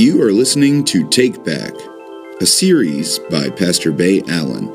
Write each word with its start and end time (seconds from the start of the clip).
You 0.00 0.22
are 0.22 0.32
listening 0.32 0.86
to 0.86 1.06
Take 1.10 1.44
Back, 1.44 1.74
a 2.40 2.46
series 2.46 3.18
by 3.18 3.50
Pastor 3.50 3.92
Bay 3.92 4.22
Allen. 4.28 4.68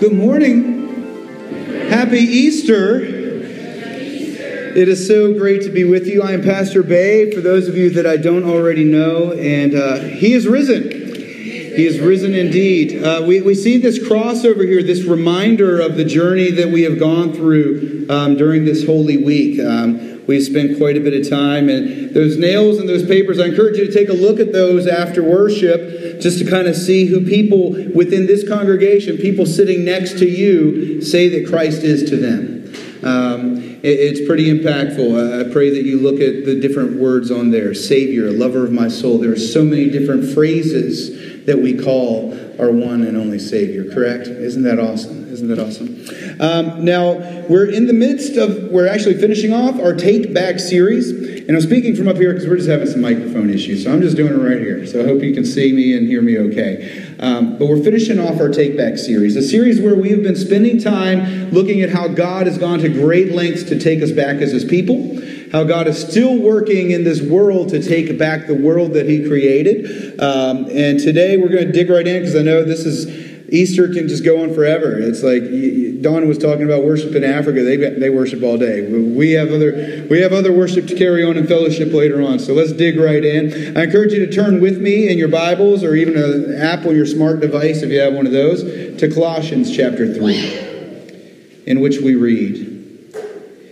Good 0.00 0.12
morning. 0.12 1.88
Happy 1.88 2.18
Easter. 2.18 2.98
It 3.00 4.88
is 4.88 5.06
so 5.06 5.34
great 5.34 5.62
to 5.62 5.70
be 5.70 5.84
with 5.84 6.08
you. 6.08 6.20
I 6.20 6.32
am 6.32 6.42
Pastor 6.42 6.82
Bay, 6.82 7.30
for 7.30 7.40
those 7.40 7.68
of 7.68 7.76
you 7.76 7.90
that 7.90 8.06
I 8.06 8.16
don't 8.16 8.42
already 8.42 8.82
know, 8.82 9.30
and 9.34 9.72
uh, 9.72 10.00
he 10.00 10.32
is 10.32 10.48
risen. 10.48 10.90
He 10.90 11.86
is 11.86 12.00
risen 12.00 12.34
indeed. 12.34 13.04
Uh, 13.04 13.22
we, 13.24 13.40
we 13.42 13.54
see 13.54 13.78
this 13.78 14.04
cross 14.04 14.44
over 14.44 14.64
here, 14.64 14.82
this 14.82 15.04
reminder 15.04 15.78
of 15.78 15.94
the 15.94 16.04
journey 16.04 16.50
that 16.50 16.70
we 16.70 16.82
have 16.82 16.98
gone 16.98 17.32
through 17.32 18.06
um, 18.10 18.36
during 18.36 18.64
this 18.64 18.84
Holy 18.84 19.16
Week. 19.16 19.60
Um, 19.60 20.05
We've 20.26 20.42
spent 20.42 20.76
quite 20.78 20.96
a 20.96 21.00
bit 21.00 21.14
of 21.14 21.28
time. 21.28 21.68
And 21.68 22.12
those 22.12 22.36
nails 22.36 22.78
and 22.78 22.88
those 22.88 23.06
papers, 23.06 23.38
I 23.38 23.46
encourage 23.46 23.78
you 23.78 23.86
to 23.86 23.92
take 23.92 24.08
a 24.08 24.14
look 24.14 24.40
at 24.40 24.52
those 24.52 24.86
after 24.86 25.22
worship 25.22 26.20
just 26.20 26.38
to 26.38 26.50
kind 26.50 26.66
of 26.66 26.76
see 26.76 27.06
who 27.06 27.24
people 27.24 27.70
within 27.94 28.26
this 28.26 28.46
congregation, 28.48 29.16
people 29.18 29.46
sitting 29.46 29.84
next 29.84 30.18
to 30.18 30.26
you, 30.26 31.00
say 31.02 31.28
that 31.28 31.48
Christ 31.48 31.82
is 31.82 32.08
to 32.10 32.16
them. 32.16 32.56
Um, 33.02 33.56
it, 33.82 34.00
it's 34.00 34.26
pretty 34.26 34.46
impactful. 34.46 35.48
I 35.48 35.52
pray 35.52 35.70
that 35.70 35.82
you 35.84 36.00
look 36.00 36.20
at 36.20 36.44
the 36.44 36.58
different 36.60 36.96
words 36.96 37.30
on 37.30 37.50
there 37.50 37.74
Savior, 37.74 38.30
lover 38.32 38.64
of 38.64 38.72
my 38.72 38.88
soul. 38.88 39.18
There 39.18 39.32
are 39.32 39.38
so 39.38 39.64
many 39.64 39.90
different 39.90 40.32
phrases 40.34 41.44
that 41.46 41.58
we 41.58 41.78
call 41.78 42.32
our 42.58 42.72
one 42.72 43.02
and 43.02 43.16
only 43.16 43.38
Savior, 43.38 43.92
correct? 43.92 44.26
Isn't 44.26 44.62
that 44.64 44.80
awesome? 44.80 45.32
Isn't 45.32 45.48
that 45.48 45.58
awesome? 45.58 45.95
Um, 46.40 46.84
now, 46.84 47.14
we're 47.48 47.70
in 47.70 47.86
the 47.86 47.92
midst 47.92 48.36
of, 48.36 48.70
we're 48.70 48.88
actually 48.88 49.14
finishing 49.14 49.52
off 49.52 49.80
our 49.80 49.94
Take 49.94 50.34
Back 50.34 50.58
series. 50.58 51.10
And 51.10 51.56
I'm 51.56 51.62
speaking 51.62 51.94
from 51.94 52.08
up 52.08 52.16
here 52.16 52.32
because 52.32 52.48
we're 52.48 52.56
just 52.56 52.68
having 52.68 52.88
some 52.88 53.00
microphone 53.00 53.50
issues. 53.50 53.84
So 53.84 53.92
I'm 53.92 54.02
just 54.02 54.16
doing 54.16 54.32
it 54.32 54.36
right 54.36 54.60
here. 54.60 54.84
So 54.86 55.00
I 55.00 55.04
hope 55.04 55.22
you 55.22 55.32
can 55.32 55.44
see 55.44 55.72
me 55.72 55.96
and 55.96 56.06
hear 56.06 56.20
me 56.20 56.38
okay. 56.38 57.06
Um, 57.20 57.56
but 57.56 57.68
we're 57.68 57.82
finishing 57.82 58.18
off 58.18 58.40
our 58.40 58.48
Take 58.48 58.76
Back 58.76 58.98
series, 58.98 59.36
a 59.36 59.42
series 59.42 59.80
where 59.80 59.94
we 59.94 60.10
have 60.10 60.22
been 60.22 60.36
spending 60.36 60.80
time 60.80 61.50
looking 61.50 61.82
at 61.82 61.90
how 61.90 62.08
God 62.08 62.46
has 62.46 62.58
gone 62.58 62.80
to 62.80 62.88
great 62.88 63.32
lengths 63.32 63.62
to 63.64 63.78
take 63.78 64.02
us 64.02 64.10
back 64.10 64.36
as 64.42 64.52
his 64.52 64.64
people 64.64 65.22
how 65.52 65.64
God 65.64 65.86
is 65.86 65.98
still 65.98 66.36
working 66.36 66.90
in 66.90 67.04
this 67.04 67.22
world 67.22 67.68
to 67.70 67.82
take 67.82 68.18
back 68.18 68.46
the 68.46 68.54
world 68.54 68.94
that 68.94 69.08
He 69.08 69.26
created. 69.26 70.20
Um, 70.20 70.66
and 70.70 70.98
today 70.98 71.36
we're 71.36 71.48
going 71.48 71.66
to 71.66 71.72
dig 71.72 71.88
right 71.88 72.06
in 72.06 72.20
because 72.20 72.36
I 72.36 72.42
know 72.42 72.64
this 72.64 72.84
is 72.84 73.25
Easter 73.48 73.86
can 73.88 74.08
just 74.08 74.24
go 74.24 74.42
on 74.42 74.52
forever. 74.52 74.98
It's 74.98 75.22
like 75.22 75.42
Don 76.02 76.26
was 76.26 76.36
talking 76.36 76.64
about 76.64 76.82
worship 76.82 77.14
in 77.14 77.22
Africa. 77.22 77.62
They, 77.62 77.76
they 77.76 78.10
worship 78.10 78.42
all 78.42 78.58
day. 78.58 78.82
We 78.90 79.32
have 79.32 79.52
other 79.52 80.06
we 80.10 80.20
have 80.20 80.32
other 80.32 80.52
worship 80.52 80.88
to 80.88 80.96
carry 80.96 81.22
on 81.24 81.36
in 81.36 81.46
fellowship 81.46 81.92
later 81.92 82.22
on. 82.22 82.40
So 82.40 82.54
let's 82.54 82.72
dig 82.72 82.98
right 82.98 83.24
in. 83.24 83.76
I 83.76 83.84
encourage 83.84 84.12
you 84.12 84.26
to 84.26 84.32
turn 84.32 84.60
with 84.60 84.80
me 84.80 85.08
in 85.08 85.16
your 85.16 85.28
Bibles 85.28 85.84
or 85.84 85.94
even 85.94 86.16
an 86.16 86.60
app 86.60 86.86
on 86.86 86.96
your 86.96 87.06
smart 87.06 87.40
device 87.40 87.82
if 87.82 87.90
you 87.90 88.00
have 88.00 88.14
one 88.14 88.26
of 88.26 88.32
those 88.32 88.62
to 88.98 89.14
Colossians 89.14 89.74
chapter 89.74 90.12
three, 90.12 91.62
in 91.66 91.80
which 91.80 91.98
we 91.98 92.16
read. 92.16 92.72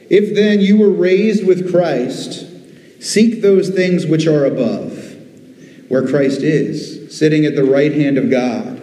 If 0.09 0.36
then 0.36 0.61
you 0.61 0.78
were 0.78 0.91
raised 0.91 1.44
with 1.44 1.72
Christ, 1.72 2.47
seek 3.03 3.42
those 3.42 3.70
things 3.70 4.06
which 4.06 4.28
are 4.28 4.44
above, 4.44 5.16
where 5.88 6.06
Christ 6.06 6.42
is, 6.42 7.16
sitting 7.19 7.44
at 7.44 7.56
the 7.56 7.64
right 7.64 7.92
hand 7.92 8.19
of 8.19 8.31
God. 8.31 8.73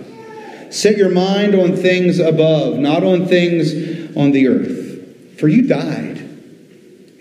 Set 0.72 0.98
your 0.98 1.12
mind 1.12 1.54
on 1.54 1.76
things 1.76 2.20
above, 2.20 2.78
not 2.78 3.04
on 3.04 3.28
things 3.28 4.16
on 4.16 4.32
the 4.32 4.48
earth. 4.48 5.40
For 5.40 5.48
you 5.48 5.68
died, 5.68 6.18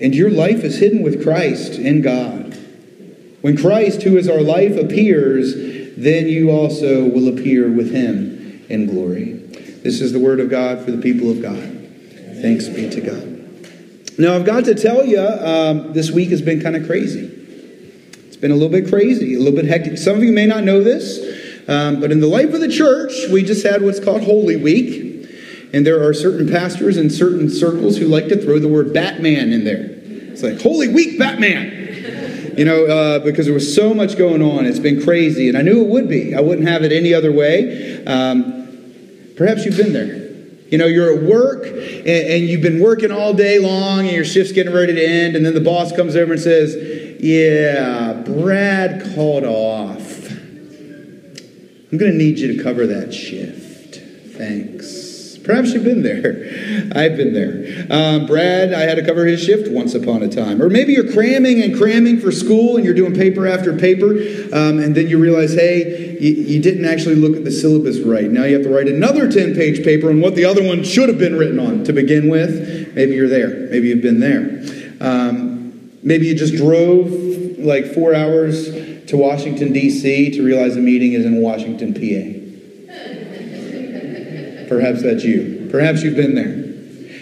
and 0.00 0.14
your 0.14 0.30
life 0.30 0.62
is 0.64 0.78
hidden 0.78 1.02
with 1.02 1.22
Christ 1.22 1.72
in 1.72 2.00
God. 2.00 2.56
When 3.40 3.56
Christ, 3.56 4.02
who 4.02 4.16
is 4.16 4.28
our 4.28 4.40
life, 4.40 4.76
appears, 4.76 5.54
then 5.96 6.28
you 6.28 6.50
also 6.50 7.04
will 7.04 7.28
appear 7.28 7.70
with 7.70 7.90
him 7.90 8.64
in 8.68 8.86
glory. 8.86 9.32
This 9.82 10.00
is 10.00 10.12
the 10.12 10.20
word 10.20 10.40
of 10.40 10.50
God 10.50 10.84
for 10.84 10.90
the 10.90 11.00
people 11.00 11.30
of 11.30 11.42
God. 11.42 11.58
Thanks 12.40 12.68
be 12.68 12.88
to 12.90 13.00
God. 13.00 14.18
Now, 14.18 14.34
I've 14.34 14.44
got 14.44 14.66
to 14.66 14.74
tell 14.74 15.04
you, 15.04 15.20
um, 15.20 15.92
this 15.92 16.10
week 16.10 16.30
has 16.30 16.42
been 16.42 16.60
kind 16.60 16.76
of 16.76 16.86
crazy. 16.86 17.26
It's 18.26 18.36
been 18.36 18.50
a 18.50 18.54
little 18.54 18.68
bit 18.68 18.88
crazy, 18.88 19.34
a 19.34 19.38
little 19.38 19.56
bit 19.56 19.64
hectic. 19.64 19.96
Some 19.98 20.16
of 20.16 20.22
you 20.22 20.32
may 20.32 20.46
not 20.46 20.64
know 20.64 20.82
this, 20.82 21.18
um, 21.70 22.00
but 22.00 22.10
in 22.10 22.18
the 22.18 22.26
life 22.26 22.52
of 22.52 22.60
the 22.60 22.68
church, 22.68 23.12
we 23.32 23.44
just 23.44 23.64
had 23.64 23.80
what's 23.80 24.00
called 24.00 24.24
Holy 24.24 24.56
Week. 24.56 25.06
And 25.72 25.86
there 25.86 26.04
are 26.04 26.12
certain 26.12 26.50
pastors 26.50 26.96
in 26.96 27.10
certain 27.10 27.48
circles 27.48 27.96
who 27.96 28.08
like 28.08 28.26
to 28.26 28.36
throw 28.36 28.58
the 28.58 28.66
word 28.66 28.92
Batman 28.92 29.52
in 29.52 29.62
there. 29.62 29.86
It's 30.32 30.42
like, 30.42 30.60
Holy 30.60 30.88
Week, 30.88 31.16
Batman! 31.16 32.54
You 32.58 32.64
know, 32.64 32.86
uh, 32.86 33.18
because 33.20 33.46
there 33.46 33.54
was 33.54 33.72
so 33.72 33.94
much 33.94 34.18
going 34.18 34.42
on. 34.42 34.66
It's 34.66 34.80
been 34.80 35.00
crazy. 35.00 35.48
And 35.48 35.56
I 35.56 35.62
knew 35.62 35.82
it 35.82 35.88
would 35.88 36.08
be. 36.08 36.34
I 36.34 36.40
wouldn't 36.40 36.66
have 36.66 36.82
it 36.82 36.90
any 36.90 37.14
other 37.14 37.30
way. 37.30 38.04
Um, 38.04 39.32
perhaps 39.36 39.64
you've 39.64 39.76
been 39.76 39.92
there. 39.92 40.28
You 40.70 40.78
know, 40.78 40.86
you're 40.86 41.16
at 41.16 41.22
work 41.22 41.66
and, 41.66 42.06
and, 42.06 42.48
you've 42.48 42.62
been 42.62 42.80
working 42.80 43.10
all 43.10 43.32
day 43.32 43.58
long 43.58 44.00
and 44.00 44.10
your 44.10 44.24
shift's 44.24 44.52
getting 44.52 44.72
ready 44.72 44.94
to 44.94 45.04
end, 45.04 45.34
and 45.34 45.44
then 45.44 45.54
the 45.54 45.60
boss 45.60 45.90
comes 45.90 46.14
over 46.14 46.32
and 46.32 46.40
says, 46.40 46.76
Yeah, 47.20 48.22
Brad 48.24 49.14
called 49.14 49.44
off. 49.44 50.09
I'm 51.90 51.98
going 51.98 52.12
to 52.12 52.18
need 52.18 52.38
you 52.38 52.56
to 52.56 52.62
cover 52.62 52.86
that 52.86 53.12
shift. 53.12 53.96
Thanks. 54.36 55.38
Perhaps 55.42 55.72
you've 55.72 55.84
been 55.84 56.02
there. 56.02 56.92
I've 56.94 57.16
been 57.16 57.32
there. 57.32 57.86
Um, 57.90 58.26
Brad, 58.26 58.72
I 58.72 58.82
had 58.82 58.94
to 58.96 59.04
cover 59.04 59.24
his 59.24 59.42
shift 59.42 59.70
once 59.72 59.94
upon 59.94 60.22
a 60.22 60.28
time. 60.28 60.62
Or 60.62 60.70
maybe 60.70 60.92
you're 60.92 61.12
cramming 61.12 61.62
and 61.62 61.76
cramming 61.76 62.20
for 62.20 62.30
school 62.30 62.76
and 62.76 62.84
you're 62.84 62.94
doing 62.94 63.14
paper 63.14 63.46
after 63.48 63.76
paper, 63.76 64.10
um, 64.52 64.78
and 64.78 64.94
then 64.94 65.08
you 65.08 65.18
realize, 65.18 65.54
hey, 65.54 66.16
you, 66.20 66.30
you, 66.30 66.62
didn't 66.62 66.84
actually 66.84 67.16
look 67.16 67.36
at 67.36 67.44
the 67.44 67.50
syllabus 67.50 67.98
right. 68.00 68.30
Now 68.30 68.44
you 68.44 68.54
have 68.54 68.64
to 68.64 68.72
write 68.72 68.86
another 68.86 69.30
10 69.30 69.54
page 69.54 69.82
paper 69.82 70.10
on 70.10 70.20
what 70.20 70.36
the 70.36 70.44
other 70.44 70.62
one 70.62 70.84
should 70.84 71.08
have 71.08 71.18
been 71.18 71.36
written 71.36 71.58
on 71.58 71.84
to 71.84 71.92
begin 71.92 72.28
with. 72.28 72.94
Maybe 72.94 73.14
you're 73.14 73.28
there. 73.28 73.68
Maybe 73.70 73.88
you've 73.88 74.02
been 74.02 74.20
there. 74.20 74.62
Um, 75.00 75.59
maybe 76.02 76.26
you 76.26 76.34
just 76.34 76.54
drove 76.54 77.10
like 77.58 77.86
four 77.86 78.14
hours 78.14 78.70
to 79.06 79.16
Washington, 79.16 79.72
D.C. 79.72 80.30
to 80.32 80.42
realize 80.42 80.74
the 80.74 80.80
meeting 80.80 81.12
is 81.12 81.24
in 81.26 81.40
Washington, 81.40 81.94
PA. 81.94 82.40
Perhaps 84.68 85.02
that's 85.02 85.24
you. 85.24 85.68
Perhaps 85.70 86.02
you've 86.02 86.16
been 86.16 86.34
there. 86.34 86.70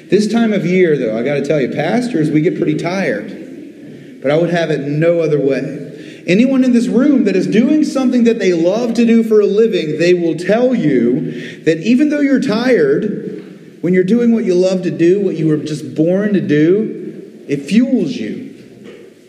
This 0.08 0.30
time 0.30 0.52
of 0.52 0.66
year, 0.66 0.96
though, 0.96 1.18
I 1.18 1.22
got 1.22 1.34
to 1.34 1.44
tell 1.44 1.60
you, 1.60 1.70
pastors, 1.70 2.30
we 2.30 2.40
get 2.40 2.56
pretty 2.56 2.76
tired. 2.76 4.20
But 4.22 4.30
I 4.30 4.36
would 4.36 4.50
have 4.50 4.70
it 4.70 4.80
no 4.80 5.20
other 5.20 5.40
way. 5.40 6.24
Anyone 6.26 6.62
in 6.62 6.72
this 6.72 6.88
room 6.88 7.24
that 7.24 7.36
is 7.36 7.46
doing 7.46 7.84
something 7.84 8.24
that 8.24 8.38
they 8.38 8.52
love 8.52 8.94
to 8.94 9.06
do 9.06 9.22
for 9.22 9.40
a 9.40 9.46
living, 9.46 9.98
they 9.98 10.12
will 10.12 10.36
tell 10.36 10.74
you 10.74 11.62
that 11.64 11.78
even 11.78 12.10
though 12.10 12.20
you're 12.20 12.40
tired, 12.40 13.78
when 13.80 13.94
you're 13.94 14.04
doing 14.04 14.32
what 14.32 14.44
you 14.44 14.54
love 14.54 14.82
to 14.82 14.90
do, 14.90 15.20
what 15.20 15.36
you 15.36 15.48
were 15.48 15.56
just 15.56 15.94
born 15.94 16.34
to 16.34 16.40
do, 16.40 17.44
it 17.48 17.62
fuels 17.62 18.12
you. 18.12 18.47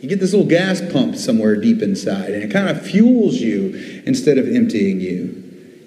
You 0.01 0.07
get 0.07 0.19
this 0.19 0.31
little 0.33 0.47
gas 0.47 0.81
pump 0.91 1.15
somewhere 1.15 1.55
deep 1.55 1.81
inside, 1.81 2.31
and 2.31 2.43
it 2.43 2.51
kind 2.51 2.69
of 2.69 2.85
fuels 2.85 3.35
you 3.35 4.01
instead 4.05 4.37
of 4.37 4.47
emptying 4.47 5.01
you. 5.01 5.35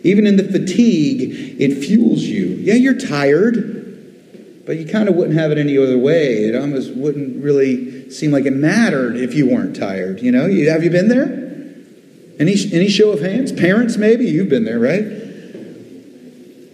Even 0.05 0.27
in 0.27 0.37
the 0.37 0.45
fatigue, 0.45 1.61
it 1.61 1.77
fuels 1.77 2.23
you. 2.23 2.47
Yeah, 2.47 2.75
you're 2.75 2.99
tired, 2.99 4.65
but 4.67 4.77
you 4.77 4.87
kind 4.87 5.09
of 5.09 5.15
wouldn't 5.15 5.39
have 5.39 5.51
it 5.51 5.59
any 5.59 5.79
other 5.79 5.97
way. 5.97 6.45
It 6.45 6.55
almost 6.55 6.93
wouldn't 6.95 7.43
really 7.43 8.11
seem 8.11 8.33
like 8.33 8.45
it 8.45 8.53
mattered 8.53 9.17
if 9.17 9.35
you 9.35 9.49
weren't 9.49 9.77
tired. 9.77 10.21
You 10.21 10.33
know, 10.33 10.43
have 10.43 10.85
you 10.85 10.91
been 10.91 11.09
there? 11.09 11.43
Any, 12.39 12.57
any 12.73 12.89
show 12.89 13.13
of 13.13 13.21
hands? 13.21 13.53
Parents, 13.53 13.97
maybe? 13.97 14.27
You've 14.27 14.49
been 14.49 14.65
there, 14.65 14.79
right? 14.79 15.22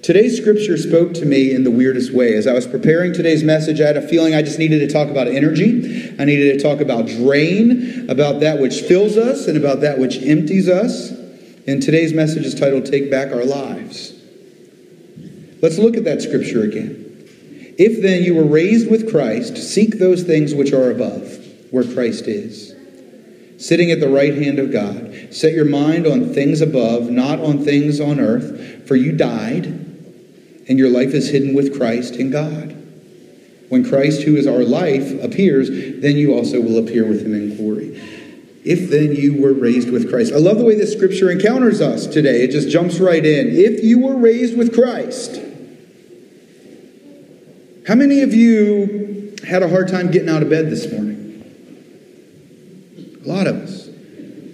Today's 0.08 0.38
scripture 0.38 0.78
spoke 0.78 1.12
to 1.12 1.26
me 1.26 1.54
in 1.54 1.64
the 1.64 1.70
weirdest 1.70 2.14
way. 2.14 2.32
As 2.32 2.46
I 2.46 2.54
was 2.54 2.66
preparing 2.66 3.12
today's 3.12 3.44
message, 3.44 3.78
I 3.78 3.88
had 3.88 3.98
a 3.98 4.08
feeling 4.08 4.34
I 4.34 4.40
just 4.40 4.58
needed 4.58 4.78
to 4.78 4.90
talk 4.90 5.10
about 5.10 5.28
energy. 5.28 6.16
I 6.18 6.24
needed 6.24 6.54
to 6.54 6.62
talk 6.62 6.80
about 6.80 7.08
drain, 7.08 8.08
about 8.08 8.40
that 8.40 8.58
which 8.58 8.80
fills 8.80 9.18
us, 9.18 9.46
and 9.48 9.58
about 9.58 9.82
that 9.82 9.98
which 9.98 10.16
empties 10.22 10.66
us. 10.66 11.10
And 11.66 11.82
today's 11.82 12.14
message 12.14 12.46
is 12.46 12.54
titled 12.54 12.86
Take 12.86 13.10
Back 13.10 13.32
Our 13.34 13.44
Lives. 13.44 14.14
Let's 15.60 15.76
look 15.76 15.94
at 15.94 16.04
that 16.04 16.22
scripture 16.22 16.62
again. 16.62 17.74
If 17.76 18.00
then 18.00 18.22
you 18.22 18.34
were 18.34 18.46
raised 18.46 18.90
with 18.90 19.10
Christ, 19.10 19.58
seek 19.58 19.98
those 19.98 20.22
things 20.22 20.54
which 20.54 20.72
are 20.72 20.90
above, 20.90 21.38
where 21.70 21.84
Christ 21.84 22.26
is, 22.28 22.74
sitting 23.58 23.90
at 23.90 24.00
the 24.00 24.08
right 24.08 24.34
hand 24.34 24.58
of 24.58 24.72
God. 24.72 25.34
Set 25.34 25.52
your 25.52 25.66
mind 25.66 26.06
on 26.06 26.32
things 26.32 26.62
above, 26.62 27.10
not 27.10 27.40
on 27.40 27.62
things 27.62 28.00
on 28.00 28.18
earth, 28.18 28.88
for 28.88 28.96
you 28.96 29.12
died, 29.12 29.84
and 30.68 30.78
your 30.78 30.90
life 30.90 31.14
is 31.14 31.30
hidden 31.30 31.54
with 31.54 31.76
Christ 31.76 32.16
in 32.16 32.30
God. 32.30 32.74
When 33.68 33.88
Christ, 33.88 34.22
who 34.22 34.36
is 34.36 34.46
our 34.46 34.64
life, 34.64 35.22
appears, 35.22 35.68
then 35.68 36.16
you 36.16 36.34
also 36.34 36.60
will 36.60 36.78
appear 36.78 37.06
with 37.06 37.24
him 37.24 37.34
in 37.34 37.56
glory. 37.56 38.00
If 38.64 38.90
then 38.90 39.14
you 39.14 39.40
were 39.40 39.52
raised 39.52 39.90
with 39.90 40.10
Christ. 40.10 40.32
I 40.32 40.36
love 40.36 40.58
the 40.58 40.64
way 40.64 40.74
this 40.74 40.92
scripture 40.92 41.30
encounters 41.30 41.80
us 41.80 42.06
today. 42.06 42.42
It 42.42 42.50
just 42.50 42.68
jumps 42.68 42.98
right 42.98 43.24
in. 43.24 43.48
If 43.48 43.82
you 43.82 44.00
were 44.00 44.16
raised 44.16 44.56
with 44.56 44.74
Christ. 44.74 45.40
How 47.86 47.94
many 47.94 48.20
of 48.20 48.34
you 48.34 49.34
had 49.46 49.62
a 49.62 49.68
hard 49.68 49.88
time 49.88 50.10
getting 50.10 50.28
out 50.28 50.42
of 50.42 50.50
bed 50.50 50.70
this 50.70 50.90
morning? 50.92 51.44
A 53.24 53.28
lot 53.28 53.46
of 53.46 53.56
us. 53.56 53.86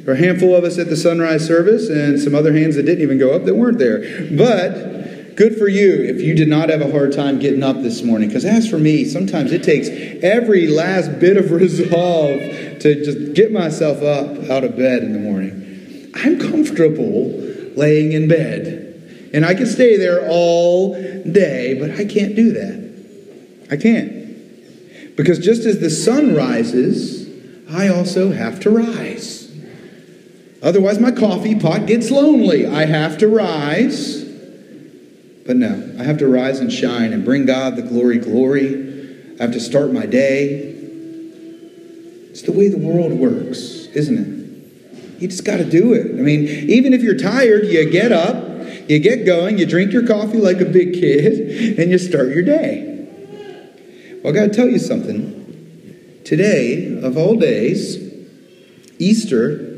There 0.04 0.14
a 0.14 0.18
handful 0.18 0.54
of 0.54 0.64
us 0.64 0.78
at 0.78 0.88
the 0.88 0.96
sunrise 0.96 1.46
service 1.46 1.88
and 1.88 2.20
some 2.20 2.34
other 2.34 2.52
hands 2.52 2.76
that 2.76 2.82
didn't 2.82 3.02
even 3.02 3.18
go 3.18 3.34
up 3.34 3.44
that 3.46 3.54
weren't 3.54 3.78
there. 3.78 4.28
But 4.36 5.03
good 5.36 5.56
for 5.56 5.68
you 5.68 5.92
if 6.04 6.20
you 6.20 6.34
did 6.34 6.48
not 6.48 6.68
have 6.68 6.80
a 6.80 6.90
hard 6.90 7.12
time 7.12 7.38
getting 7.38 7.62
up 7.62 7.82
this 7.82 8.02
morning. 8.02 8.28
Because 8.28 8.44
as 8.44 8.68
for 8.68 8.78
me, 8.78 9.04
sometimes 9.04 9.52
it 9.52 9.62
takes 9.62 9.88
every 10.22 10.66
last 10.66 11.18
bit 11.20 11.36
of 11.36 11.50
resolve 11.50 12.40
to 12.80 13.04
just 13.04 13.34
get 13.34 13.52
myself 13.52 14.02
up 14.02 14.50
out 14.50 14.64
of 14.64 14.76
bed 14.76 15.02
in 15.02 15.12
the 15.12 15.18
morning. 15.18 16.12
I'm 16.14 16.38
comfortable 16.38 17.30
laying 17.76 18.12
in 18.12 18.28
bed. 18.28 19.30
And 19.34 19.44
I 19.44 19.54
can 19.54 19.66
stay 19.66 19.96
there 19.96 20.28
all 20.28 20.94
day, 20.94 21.76
but 21.80 21.90
I 21.90 22.04
can't 22.04 22.36
do 22.36 22.52
that. 22.52 23.68
I 23.70 23.76
can't. 23.76 25.16
Because 25.16 25.38
just 25.38 25.64
as 25.64 25.80
the 25.80 25.90
sun 25.90 26.34
rises, 26.34 27.28
I 27.70 27.88
also 27.88 28.30
have 28.30 28.60
to 28.60 28.70
rise. 28.70 29.50
Otherwise, 30.62 30.98
my 30.98 31.10
coffee 31.10 31.58
pot 31.58 31.86
gets 31.86 32.10
lonely. 32.10 32.66
I 32.66 32.86
have 32.86 33.18
to 33.18 33.28
rise. 33.28 34.23
But 35.46 35.56
no, 35.56 35.96
I 35.98 36.04
have 36.04 36.18
to 36.18 36.28
rise 36.28 36.60
and 36.60 36.72
shine 36.72 37.12
and 37.12 37.24
bring 37.24 37.46
God 37.46 37.76
the 37.76 37.82
glory, 37.82 38.18
glory. 38.18 39.36
I 39.38 39.42
have 39.42 39.52
to 39.52 39.60
start 39.60 39.92
my 39.92 40.06
day. 40.06 40.72
It's 42.30 42.42
the 42.42 42.52
way 42.52 42.68
the 42.68 42.78
world 42.78 43.12
works, 43.12 43.86
isn't 43.94 44.18
it? 44.18 45.20
You 45.20 45.28
just 45.28 45.44
got 45.44 45.58
to 45.58 45.64
do 45.64 45.92
it. 45.92 46.06
I 46.06 46.22
mean, 46.22 46.48
even 46.70 46.92
if 46.92 47.02
you're 47.02 47.18
tired, 47.18 47.66
you 47.66 47.88
get 47.90 48.10
up, 48.10 48.88
you 48.88 48.98
get 48.98 49.24
going, 49.26 49.58
you 49.58 49.66
drink 49.66 49.92
your 49.92 50.06
coffee 50.06 50.38
like 50.38 50.60
a 50.60 50.64
big 50.64 50.94
kid, 50.94 51.78
and 51.78 51.90
you 51.90 51.98
start 51.98 52.28
your 52.28 52.42
day. 52.42 52.90
Well, 54.22 54.32
I 54.32 54.36
got 54.36 54.46
to 54.46 54.54
tell 54.54 54.68
you 54.68 54.78
something. 54.78 56.22
Today, 56.24 57.00
of 57.02 57.18
all 57.18 57.36
days, 57.36 57.98
Easter 58.98 59.74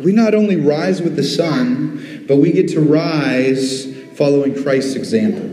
we 0.00 0.12
not 0.12 0.34
only 0.34 0.56
rise 0.56 1.02
with 1.02 1.16
the 1.16 1.24
sun, 1.24 2.24
but 2.28 2.36
we 2.36 2.52
get 2.52 2.68
to 2.70 2.80
rise 2.80 3.86
following 4.18 4.60
Christ's 4.64 4.96
example. 4.96 5.48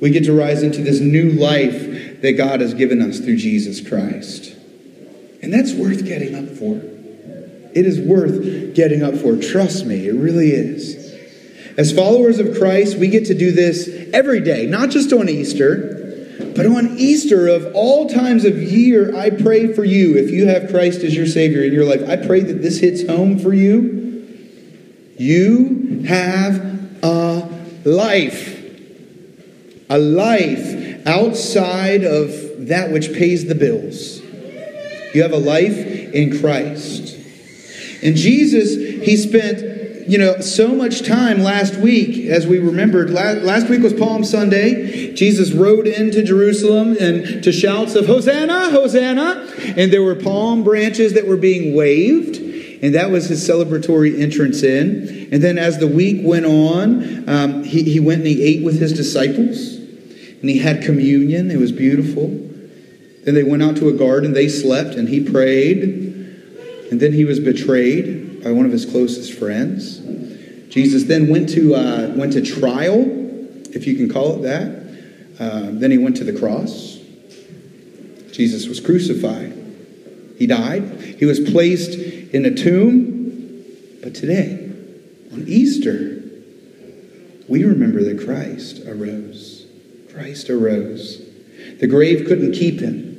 We 0.00 0.10
get 0.10 0.24
to 0.24 0.32
rise 0.32 0.62
into 0.62 0.82
this 0.82 1.00
new 1.00 1.32
life 1.32 2.22
that 2.22 2.34
God 2.34 2.60
has 2.60 2.74
given 2.74 3.02
us 3.02 3.18
through 3.18 3.38
Jesus 3.38 3.86
Christ. 3.86 4.54
And 5.42 5.52
that's 5.52 5.72
worth 5.72 6.04
getting 6.04 6.36
up 6.36 6.56
for. 6.56 6.80
It 7.74 7.86
is 7.86 7.98
worth 7.98 8.76
getting 8.76 9.02
up 9.02 9.16
for. 9.16 9.36
Trust 9.36 9.84
me, 9.84 10.06
it 10.06 10.14
really 10.14 10.50
is. 10.50 11.12
As 11.76 11.92
followers 11.92 12.38
of 12.38 12.56
Christ, 12.56 12.96
we 12.96 13.08
get 13.08 13.26
to 13.26 13.34
do 13.34 13.50
this 13.50 13.88
every 14.12 14.40
day, 14.40 14.66
not 14.66 14.90
just 14.90 15.12
on 15.12 15.28
Easter, 15.28 15.98
but 16.54 16.66
on 16.66 16.98
Easter, 16.98 17.48
of 17.48 17.74
all 17.74 18.08
times 18.08 18.44
of 18.44 18.56
year, 18.62 19.16
I 19.16 19.30
pray 19.30 19.72
for 19.72 19.84
you, 19.84 20.16
if 20.18 20.30
you 20.30 20.46
have 20.46 20.70
Christ 20.70 21.00
as 21.00 21.16
your 21.16 21.26
Savior 21.26 21.64
in 21.64 21.72
your 21.72 21.84
life, 21.84 22.08
I 22.08 22.14
pray 22.16 22.40
that 22.40 22.62
this 22.62 22.78
hits 22.78 23.04
home 23.08 23.40
for 23.40 23.52
you. 23.52 23.98
You 25.18 26.04
have 26.06 26.71
a 27.02 27.48
life. 27.84 28.58
A 29.90 29.98
life 29.98 31.06
outside 31.06 32.04
of 32.04 32.68
that 32.68 32.90
which 32.92 33.12
pays 33.12 33.46
the 33.46 33.54
bills. 33.54 34.20
You 35.14 35.22
have 35.22 35.32
a 35.32 35.38
life 35.38 35.76
in 35.76 36.40
Christ. 36.40 37.18
And 38.02 38.16
Jesus, 38.16 38.74
he 39.04 39.16
spent 39.16 39.72
you 40.06 40.18
know, 40.18 40.40
so 40.40 40.68
much 40.68 41.06
time 41.06 41.42
last 41.42 41.76
week, 41.76 42.26
as 42.28 42.46
we 42.46 42.58
remembered. 42.58 43.10
Last 43.10 43.68
week 43.68 43.82
was 43.82 43.92
Palm 43.92 44.24
Sunday. 44.24 45.12
Jesus 45.14 45.52
rode 45.52 45.86
into 45.86 46.22
Jerusalem 46.22 46.96
and 46.98 47.42
to 47.44 47.52
shouts 47.52 47.94
of 47.94 48.06
Hosanna, 48.06 48.70
Hosanna. 48.70 49.48
And 49.76 49.92
there 49.92 50.02
were 50.02 50.14
palm 50.14 50.64
branches 50.64 51.14
that 51.14 51.26
were 51.26 51.36
being 51.36 51.74
waved. 51.74 52.41
And 52.82 52.96
that 52.96 53.10
was 53.10 53.28
his 53.28 53.48
celebratory 53.48 54.20
entrance 54.20 54.64
in. 54.64 55.28
And 55.32 55.40
then 55.40 55.56
as 55.56 55.78
the 55.78 55.86
week 55.86 56.20
went 56.24 56.44
on, 56.44 57.28
um, 57.28 57.62
he, 57.62 57.84
he 57.84 58.00
went 58.00 58.18
and 58.18 58.26
he 58.26 58.42
ate 58.42 58.64
with 58.64 58.80
his 58.80 58.92
disciples. 58.92 59.76
And 59.76 60.50
he 60.50 60.58
had 60.58 60.82
communion. 60.82 61.52
It 61.52 61.60
was 61.60 61.70
beautiful. 61.70 62.26
Then 63.24 63.34
they 63.34 63.44
went 63.44 63.62
out 63.62 63.76
to 63.76 63.88
a 63.88 63.92
garden. 63.92 64.32
They 64.32 64.48
slept 64.48 64.96
and 64.96 65.08
he 65.08 65.22
prayed. 65.22 65.82
And 66.90 67.00
then 67.00 67.12
he 67.12 67.24
was 67.24 67.38
betrayed 67.38 68.42
by 68.42 68.50
one 68.50 68.66
of 68.66 68.72
his 68.72 68.84
closest 68.84 69.38
friends. 69.38 69.98
Jesus 70.68 71.04
then 71.04 71.28
went 71.28 71.50
to, 71.50 71.76
uh, 71.76 72.12
went 72.16 72.32
to 72.32 72.42
trial, 72.42 73.04
if 73.70 73.86
you 73.86 73.94
can 73.94 74.10
call 74.10 74.36
it 74.36 74.42
that. 74.42 74.82
Uh, 75.38 75.70
then 75.70 75.92
he 75.92 75.98
went 75.98 76.16
to 76.16 76.24
the 76.24 76.36
cross. 76.36 76.98
Jesus 78.32 78.66
was 78.66 78.80
crucified. 78.80 79.61
He 80.38 80.46
died. 80.46 81.16
He 81.18 81.24
was 81.24 81.40
placed 81.40 81.98
in 81.98 82.44
a 82.44 82.54
tomb. 82.54 83.64
But 84.02 84.14
today, 84.14 84.70
on 85.32 85.44
Easter, 85.46 86.22
we 87.48 87.64
remember 87.64 88.02
that 88.02 88.24
Christ 88.24 88.82
arose. 88.86 89.66
Christ 90.12 90.50
arose. 90.50 91.22
The 91.80 91.86
grave 91.86 92.26
couldn't 92.26 92.52
keep 92.52 92.80
him. 92.80 93.12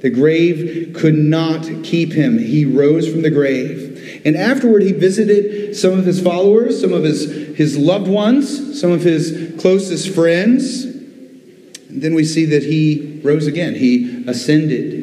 The 0.00 0.10
grave 0.10 0.94
could 0.94 1.14
not 1.14 1.62
keep 1.82 2.12
him. 2.12 2.38
He 2.38 2.64
rose 2.64 3.10
from 3.10 3.22
the 3.22 3.30
grave. 3.30 4.22
And 4.24 4.36
afterward, 4.36 4.82
he 4.82 4.92
visited 4.92 5.76
some 5.76 5.98
of 5.98 6.04
his 6.04 6.20
followers, 6.20 6.80
some 6.80 6.92
of 6.92 7.04
his, 7.04 7.56
his 7.56 7.78
loved 7.78 8.08
ones, 8.08 8.80
some 8.80 8.90
of 8.90 9.02
his 9.02 9.54
closest 9.58 10.14
friends. 10.14 10.84
And 10.84 12.02
then 12.02 12.14
we 12.14 12.24
see 12.24 12.44
that 12.46 12.62
he 12.62 13.20
rose 13.24 13.46
again. 13.46 13.74
He 13.74 14.24
ascended 14.26 14.93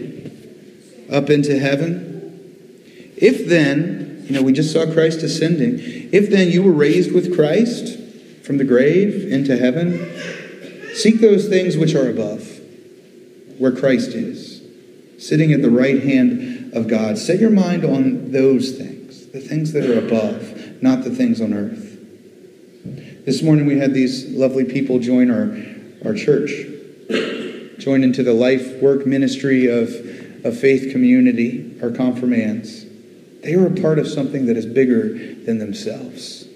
up 1.11 1.29
into 1.29 1.59
heaven. 1.59 3.13
If 3.17 3.47
then, 3.47 4.25
you 4.27 4.33
know, 4.33 4.41
we 4.41 4.53
just 4.53 4.71
saw 4.71 4.91
Christ 4.91 5.21
ascending. 5.21 5.75
If 6.11 6.29
then 6.29 6.49
you 6.49 6.63
were 6.63 6.71
raised 6.71 7.13
with 7.13 7.35
Christ 7.35 7.99
from 8.43 8.57
the 8.57 8.63
grave 8.63 9.31
into 9.31 9.57
heaven, 9.57 10.09
seek 10.95 11.19
those 11.21 11.47
things 11.47 11.77
which 11.77 11.93
are 11.93 12.09
above, 12.09 12.59
where 13.57 13.71
Christ 13.71 14.09
is, 14.09 14.61
sitting 15.19 15.51
at 15.51 15.61
the 15.61 15.69
right 15.69 16.01
hand 16.01 16.73
of 16.73 16.87
God. 16.87 17.17
Set 17.17 17.39
your 17.39 17.51
mind 17.51 17.85
on 17.85 18.31
those 18.31 18.71
things 18.71 19.01
the 19.31 19.39
things 19.39 19.71
that 19.71 19.89
are 19.89 19.97
above, 19.97 20.81
not 20.81 21.03
the 21.03 21.09
things 21.09 21.39
on 21.39 21.53
earth. 21.53 21.87
This 23.25 23.41
morning 23.41 23.65
we 23.65 23.77
had 23.77 23.93
these 23.93 24.27
lovely 24.31 24.65
people 24.65 24.99
join 24.99 25.31
our, 25.31 25.55
our 26.05 26.13
church, 26.15 26.51
join 27.79 28.03
into 28.03 28.23
the 28.23 28.33
life 28.33 28.81
work 28.81 29.05
ministry 29.05 29.67
of, 29.67 29.89
of 30.43 30.59
faith 30.59 30.91
community, 30.91 31.77
or 31.81 31.91
confirmands. 31.91 32.85
They 33.41 33.55
are 33.55 33.67
a 33.67 33.81
part 33.81 33.99
of 33.99 34.07
something 34.07 34.45
that 34.47 34.57
is 34.57 34.65
bigger 34.65 35.13
than 35.45 35.57
themselves. 35.57 36.47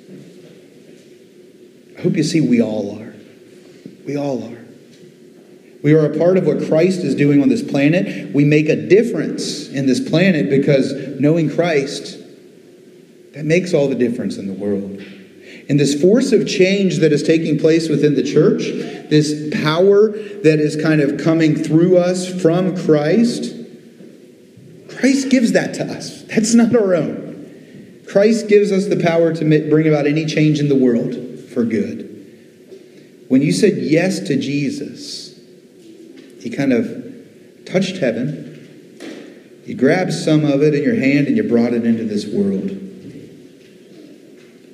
I 1.98 2.02
hope 2.02 2.16
you 2.16 2.24
see 2.24 2.42
we 2.42 2.62
all 2.62 3.00
are. 3.00 3.14
We 4.06 4.18
all 4.18 4.44
are. 4.44 4.58
We 5.84 5.94
are 5.94 6.06
a 6.06 6.18
part 6.18 6.38
of 6.38 6.46
what 6.46 6.66
Christ 6.68 7.00
is 7.00 7.16
doing 7.16 7.42
on 7.42 7.50
this 7.50 7.62
planet. 7.62 8.34
We 8.34 8.44
make 8.44 8.70
a 8.70 8.76
difference 8.76 9.68
in 9.68 9.86
this 9.86 10.00
planet 10.00 10.50
because 10.50 10.94
knowing 11.20 11.50
Christ 11.50 12.20
that 13.36 13.46
makes 13.46 13.74
all 13.74 13.90
the 13.90 13.96
difference 13.96 14.38
in 14.38 14.48
the 14.48 14.54
world. 14.54 15.04
And 15.68 15.80
this 15.80 16.00
force 16.00 16.32
of 16.32 16.48
change 16.48 17.00
that 17.00 17.12
is 17.12 17.22
taking 17.22 17.60
place 17.60 17.90
within 17.90 18.16
the 18.16 18.24
church, 18.24 18.64
this 19.10 19.50
power 19.62 20.10
that 20.10 20.60
is 20.60 20.82
kind 20.82 21.02
of 21.02 21.22
coming 21.22 21.56
through 21.56 21.98
us 21.98 22.42
from 22.42 22.78
Christ, 22.78 23.55
Christ 25.06 25.30
gives 25.30 25.52
that 25.52 25.76
to 25.76 25.86
us. 25.86 26.24
That's 26.24 26.56
not 26.56 26.76
our 26.76 26.96
own. 26.96 28.04
Christ 28.08 28.48
gives 28.48 28.72
us 28.72 28.88
the 28.88 29.00
power 29.00 29.36
to 29.36 29.70
bring 29.70 29.88
about 29.88 30.08
any 30.08 30.26
change 30.26 30.60
in 30.60 30.68
the 30.68 30.74
world 30.74 31.14
for 31.54 31.64
good. 31.64 32.02
When 33.28 33.44
you 33.44 33.52
said 33.52 33.78
yes 33.78 34.20
to 34.22 34.36
Jesus, 34.36 35.40
he 36.42 36.50
kind 36.50 36.74
of 36.74 36.88
touched 37.68 37.98
heaven. 37.98 39.62
You 39.68 39.76
grabbed 39.76 40.12
some 40.12 40.44
of 40.44 40.64
it 40.64 40.74
in 40.74 40.82
your 40.82 40.96
hand 40.96 41.28
and 41.28 41.38
you 41.38 41.44
brought 41.44 41.74
it 41.74 41.86
into 41.86 42.06
this 42.06 42.26
world. 42.26 42.72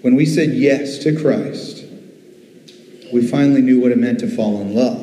When 0.02 0.16
we 0.16 0.26
said 0.26 0.52
yes 0.52 1.00
to 1.00 1.14
Christ, 1.14 1.84
we 3.12 3.28
finally 3.28 3.62
knew 3.62 3.82
what 3.82 3.92
it 3.92 3.98
meant 3.98 4.22
to 4.22 4.34
fall 4.34 4.62
in 4.62 4.76
love. 4.76 5.01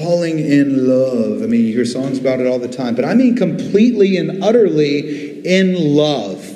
Falling 0.00 0.38
in 0.38 0.88
love. 0.88 1.42
I 1.42 1.46
mean, 1.46 1.66
you 1.66 1.74
hear 1.74 1.84
songs 1.84 2.18
about 2.18 2.40
it 2.40 2.46
all 2.46 2.58
the 2.58 2.68
time, 2.68 2.94
but 2.94 3.04
I 3.04 3.14
mean 3.14 3.36
completely 3.36 4.16
and 4.16 4.42
utterly 4.42 5.46
in 5.46 5.94
love. 5.94 6.46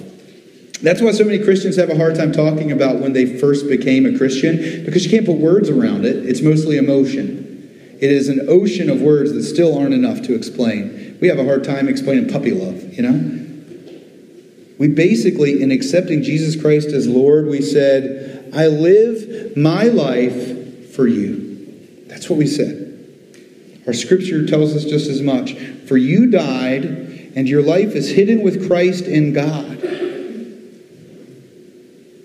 That's 0.83 1.01
why 1.01 1.13
so 1.13 1.25
many 1.25 1.43
Christians 1.43 1.77
have 1.77 1.91
a 1.91 1.97
hard 1.97 2.15
time 2.15 2.33
talking 2.33 2.73
about 2.73 3.01
when 3.01 3.13
they 3.13 3.39
first 3.39 3.69
became 3.69 4.07
a 4.07 4.17
Christian, 4.17 4.85
because 4.85 5.05
you 5.05 5.11
can't 5.11 5.27
put 5.27 5.37
words 5.37 5.69
around 5.71 6.05
it. 6.05 6.27
It's 6.27 6.41
mostly 6.41 6.79
emotion. 6.79 7.97
It 8.01 8.11
is 8.11 8.29
an 8.29 8.47
ocean 8.49 8.91
of 8.91 9.01
words 9.01 9.33
that 9.33 9.43
still 9.45 9.79
aren't 9.79 9.95
enough 9.95 10.23
to 10.23 10.35
explain. 10.35 11.19
We 11.21 11.29
have 11.29 11.39
a 11.39 11.45
hard 11.45 11.65
time 11.65 11.89
explaining 11.89 12.29
puppy 12.29 12.51
love, 12.51 12.95
you 12.95 13.03
know? 13.03 13.41
We 14.79 14.89
basically, 14.89 15.63
in 15.63 15.71
accepting 15.71 16.23
Jesus 16.23 16.61
Christ 16.61 16.89
as 16.89 17.07
Lord, 17.07 17.47
we 17.47 17.63
said, 17.63 18.51
I 18.55 18.67
live 18.67 19.57
my 19.57 19.85
life 19.85 20.95
for 20.95 21.07
you. 21.07 22.05
That's 22.09 22.29
what 22.29 22.39
we 22.39 22.47
said. 22.47 22.84
Our 23.87 23.93
scripture 23.93 24.47
tells 24.47 24.75
us 24.75 24.85
just 24.85 25.09
as 25.09 25.21
much. 25.21 25.55
For 25.87 25.97
you 25.97 26.27
died, 26.27 26.85
and 27.37 27.49
your 27.49 27.63
life 27.63 27.95
is 27.95 28.11
hidden 28.11 28.43
with 28.43 28.67
Christ 28.67 29.05
in 29.05 29.33
God. 29.33 29.83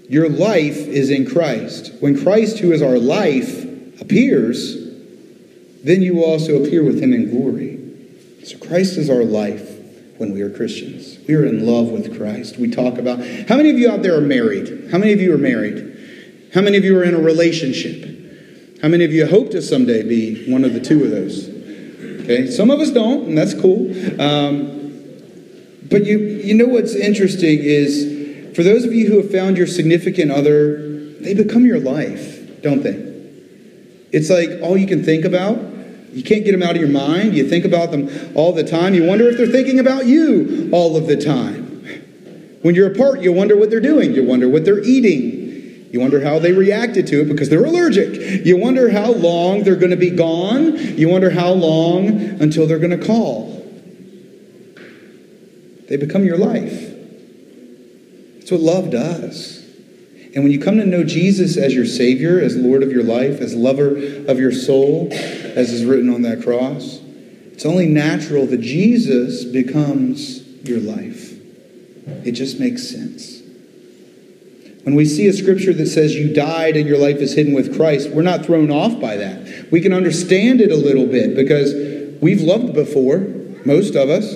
Your 0.10 0.30
life 0.30 0.78
is 0.78 1.10
in 1.10 1.30
Christ. 1.30 1.94
When 2.00 2.22
Christ, 2.22 2.60
who 2.60 2.72
is 2.72 2.82
our 2.82 2.98
life, 2.98 3.64
appears, 4.02 4.76
then 5.84 6.02
you 6.02 6.24
also 6.24 6.64
appear 6.64 6.84
with 6.84 7.02
him 7.02 7.14
in 7.14 7.30
glory. 7.30 7.78
So 8.44 8.58
Christ 8.58 8.98
is 8.98 9.10
our 9.10 9.24
life 9.24 9.78
when 10.18 10.34
we 10.34 10.42
are 10.42 10.50
Christians. 10.50 11.18
We 11.28 11.36
are 11.36 11.46
in 11.46 11.66
love 11.66 11.90
with 11.90 12.18
Christ. 12.18 12.58
We 12.58 12.70
talk 12.70 12.98
about 12.98 13.20
how 13.20 13.58
many 13.58 13.70
of 13.70 13.78
you 13.78 13.90
out 13.92 14.02
there 14.02 14.18
are 14.18 14.22
married? 14.22 14.90
How 14.92 14.98
many 14.98 15.14
of 15.14 15.22
you 15.22 15.34
are 15.34 15.38
married? 15.38 16.50
How 16.54 16.62
many 16.62 16.78
of 16.78 16.84
you 16.84 16.98
are 16.98 17.04
in 17.04 17.14
a 17.14 17.20
relationship? 17.20 18.09
How 18.82 18.88
many 18.88 19.04
of 19.04 19.12
you 19.12 19.26
hope 19.26 19.52
to 19.52 19.62
someday 19.62 20.04
be 20.04 20.50
one 20.50 20.64
of 20.64 20.74
the 20.74 20.80
two 20.80 21.04
of 21.04 21.12
those? 21.12 21.50
Okay, 22.24 22.50
some 22.50 22.72
of 22.72 22.80
us 22.80 22.92
don't, 22.92 23.28
and 23.28 23.38
that's 23.38 23.54
cool. 23.54 23.90
Um, 24.22 24.80
but 25.90 26.06
you, 26.06 26.20
you 26.20 26.54
know 26.54 26.68
what's 26.68 26.96
interesting 26.96 27.60
is 27.62 28.56
for 28.56 28.64
those 28.64 28.86
of 28.86 28.94
you 28.94 29.08
who 29.10 29.18
have 29.18 29.32
found 29.32 29.58
your 29.58 29.68
significant 29.68 30.32
other, 30.32 31.18
they 31.20 31.34
become 31.34 31.66
your 31.66 31.80
life, 31.80 32.62
don't 32.62 32.82
they? 32.82 33.10
It's 34.12 34.30
like 34.30 34.62
all 34.62 34.78
you 34.78 34.88
can 34.88 35.04
think 35.04 35.26
about. 35.26 35.58
You 36.14 36.24
can't 36.24 36.46
get 36.46 36.54
them 36.54 36.64
out 36.64 36.76
of 36.76 36.82
your 36.82 36.90
mind. 36.90 37.36
You 37.36 37.48
think 37.50 37.66
about 37.66 37.92
them 37.92 38.10
all 38.36 38.54
the 38.54 38.64
time. 38.64 38.94
You 38.94 39.06
wonder 39.06 39.28
if 39.28 39.38
they're 39.38 39.48
thinking 39.48 39.80
about 39.80 40.06
you 40.06 40.70
all 40.72 40.96
of 40.96 41.06
the 41.06 41.18
time. 41.18 41.68
When 42.62 42.76
you're 42.76 42.92
apart, 42.92 43.22
you 43.22 43.32
wonder 43.34 43.58
what 43.58 43.70
they're 43.70 43.80
doing. 43.80 44.14
You 44.14 44.24
wonder 44.24 44.50
what 44.50 44.66
they're 44.66 44.84
eating. 44.84 45.39
You 45.92 46.00
wonder 46.00 46.24
how 46.24 46.40
they 46.40 46.52
reacted 46.52 47.08
to 47.08 47.22
it 47.22 47.30
because 47.30 47.50
they're 47.50 47.66
allergic. 47.66 48.46
You 48.46 48.58
wonder 48.58 48.92
how 48.92 49.12
long 49.12 49.64
they're 49.64 49.76
going 49.76 49.92
to 49.92 49.98
be 49.98 50.12
gone. 50.12 50.78
You 50.78 51.10
wonder 51.10 51.32
how 51.32 51.52
long 51.52 52.08
until 52.42 52.68
they're 52.68 52.80
going 52.80 52.98
to 52.98 53.06
call. 53.06 53.56
They 55.88 55.98
become 55.98 56.24
your 56.24 56.38
life. 56.38 56.94
That's 58.38 58.52
what 58.52 58.62
love 58.62 58.92
does. 58.92 59.60
And 60.36 60.44
when 60.44 60.52
you 60.52 60.60
come 60.60 60.78
to 60.78 60.86
know 60.86 61.04
Jesus 61.04 61.58
as 61.58 61.74
your 61.74 61.88
Savior, 61.88 62.40
as 62.40 62.56
Lord 62.56 62.84
of 62.84 62.92
your 62.92 63.04
life, 63.04 63.42
as 63.42 63.56
lover 63.56 63.98
of 64.28 64.40
your 64.40 64.52
soul, 64.52 65.10
as 65.12 65.72
is 65.72 65.84
written 65.86 66.14
on 66.14 66.22
that 66.22 66.44
cross, 66.44 67.00
it's 67.52 67.66
only 67.66 67.88
natural 67.88 68.46
that 68.46 68.62
Jesus 68.62 69.44
becomes 69.44 70.48
your 70.64 70.80
life. 70.80 71.34
It 72.26 72.34
just 72.34 72.60
makes 72.60 72.88
sense. 72.88 73.39
When 74.84 74.96
we 74.96 75.06
see 75.06 75.28
a 75.28 75.34
scripture 75.34 75.74
that 75.74 75.88
says 75.88 76.16
you 76.16 76.34
died 76.34 76.78
and 76.78 76.88
your 76.88 76.98
life 76.98 77.18
is 77.18 77.34
hidden 77.34 77.54
with 77.54 77.76
Christ, 77.76 78.10
we're 78.12 78.22
not 78.22 78.46
thrown 78.46 78.72
off 78.72 79.00
by 79.00 79.18
that. 79.18 79.72
We 79.72 79.82
can 79.82 79.94
understand 79.94 80.62
it 80.62 80.72
a 80.72 80.78
little 80.78 81.06
bit 81.06 81.36
because 81.36 81.74
we've 82.22 82.42
loved 82.42 82.74
before, 82.74 83.20
most 83.66 83.96
of 83.96 84.10
us. 84.10 84.36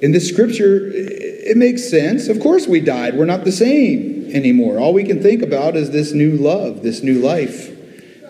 In 0.00 0.12
this 0.12 0.28
scripture, 0.28 0.90
it 0.92 1.56
makes 1.56 1.90
sense. 1.90 2.28
Of 2.28 2.38
course, 2.40 2.68
we 2.68 2.80
died. 2.80 3.16
We're 3.16 3.24
not 3.24 3.44
the 3.44 3.52
same 3.52 4.30
anymore. 4.32 4.78
All 4.78 4.92
we 4.92 5.04
can 5.04 5.20
think 5.22 5.42
about 5.42 5.76
is 5.76 5.90
this 5.90 6.12
new 6.12 6.36
love, 6.36 6.82
this 6.82 7.02
new 7.02 7.18
life 7.18 7.74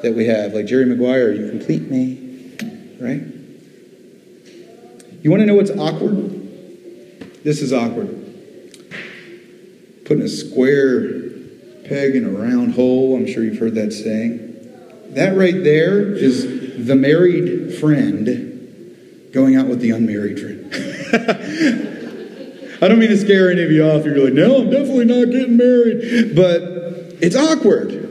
that 0.03 0.15
we 0.15 0.27
have. 0.27 0.55
Like 0.55 0.67
Jerry 0.67 0.87
Maguire, 0.87 1.33
you 1.33 1.51
complete 1.51 1.91
me, 1.91 2.57
right? 3.01 3.23
You 5.23 5.31
want 5.31 5.41
to 5.41 5.47
know 5.47 5.57
what's 5.57 5.73
awkward? 5.73 7.45
This 7.45 7.61
is 7.61 7.73
awkward. 7.73 8.25
Putting 10.05 10.23
a 10.23 10.29
square 10.29 11.18
peg 11.89 12.15
in 12.15 12.25
a 12.25 12.31
round 12.31 12.75
hole. 12.75 13.17
I'm 13.17 13.27
sure 13.27 13.43
you've 13.43 13.59
heard 13.59 13.75
that 13.75 13.93
saying. 13.93 14.45
That 15.15 15.37
right 15.37 15.65
there 15.65 16.13
is 16.13 16.87
the 16.87 16.95
married 16.95 17.75
friend 17.75 19.31
going 19.33 19.57
out 19.57 19.69
with 19.69 19.81
the 19.81 19.91
unmarried 19.91 20.39
friend. 20.39 20.71
I 22.81 22.89
don't 22.89 22.99
mean 22.99 23.11
to 23.11 23.17
scare 23.17 23.51
any 23.51 23.65
of 23.65 23.73
you 23.73 23.85
off. 23.85 24.05
You're 24.05 24.23
like, 24.23 24.35
no, 24.35 24.63
I'm 24.63 24.71
definitely 24.71 25.07
not 25.07 25.31
getting 25.31 25.57
married. 25.57 26.37
But 26.37 26.63
it's 27.21 27.35
awkward. 27.35 28.08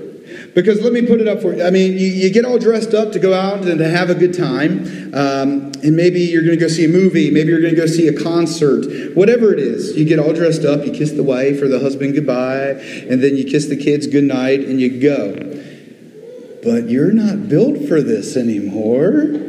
Because 0.57 0.81
let 0.81 0.91
me 0.91 1.05
put 1.05 1.21
it 1.21 1.27
up 1.27 1.39
for 1.39 1.53
you. 1.53 1.63
I 1.63 1.69
mean, 1.69 1.91
you, 1.99 2.07
you, 2.07 2.31
get 2.31 2.43
all 2.43 2.57
dressed 2.57 2.95
up 2.95 3.11
to 3.11 3.19
go 3.19 3.31
out 3.31 3.67
and 3.67 3.77
to 3.77 3.87
have 3.87 4.09
a 4.09 4.15
good 4.15 4.33
time. 4.33 5.13
Um, 5.13 5.71
and 5.83 5.95
maybe 5.95 6.21
you're 6.21 6.41
going 6.41 6.57
to 6.57 6.59
go 6.59 6.67
see 6.67 6.83
a 6.83 6.87
movie. 6.87 7.29
Maybe 7.29 7.49
you're 7.49 7.61
going 7.61 7.75
to 7.75 7.79
go 7.79 7.85
see 7.85 8.07
a 8.07 8.23
concert. 8.23 9.15
Whatever 9.15 9.53
it 9.53 9.59
is, 9.59 9.95
you 9.95 10.03
get 10.03 10.17
all 10.17 10.33
dressed 10.33 10.65
up. 10.65 10.83
You 10.83 10.91
kiss 10.91 11.11
the 11.11 11.21
wife 11.21 11.61
or 11.61 11.67
the 11.67 11.79
husband 11.79 12.15
goodbye. 12.15 12.69
And 13.07 13.23
then 13.23 13.37
you 13.37 13.43
kiss 13.43 13.67
the 13.67 13.77
kids 13.77 14.07
goodnight 14.07 14.61
and 14.61 14.81
you 14.81 14.99
go. 14.99 15.35
But 16.63 16.89
you're 16.89 17.13
not 17.13 17.47
built 17.47 17.87
for 17.87 18.01
this 18.01 18.35
anymore. 18.35 19.46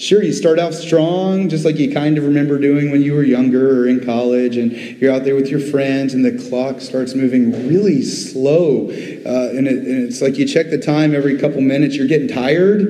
Sure, 0.00 0.22
you 0.22 0.32
start 0.32 0.58
out 0.58 0.72
strong, 0.72 1.50
just 1.50 1.66
like 1.66 1.76
you 1.76 1.92
kind 1.92 2.16
of 2.16 2.24
remember 2.24 2.58
doing 2.58 2.90
when 2.90 3.02
you 3.02 3.12
were 3.12 3.22
younger 3.22 3.82
or 3.82 3.86
in 3.86 4.02
college, 4.02 4.56
and 4.56 4.72
you're 4.72 5.12
out 5.12 5.24
there 5.24 5.34
with 5.34 5.48
your 5.48 5.60
friends, 5.60 6.14
and 6.14 6.24
the 6.24 6.32
clock 6.48 6.80
starts 6.80 7.14
moving 7.14 7.68
really 7.68 8.00
slow. 8.00 8.86
Uh, 8.86 9.50
and, 9.54 9.68
it, 9.68 9.84
and, 9.84 10.08
it's 10.08 10.22
like 10.22 10.38
you 10.38 10.46
check 10.46 10.70
the 10.70 10.78
time 10.78 11.14
every 11.14 11.36
couple 11.36 11.60
minutes, 11.60 11.96
you're 11.96 12.06
getting 12.06 12.28
tired, 12.28 12.80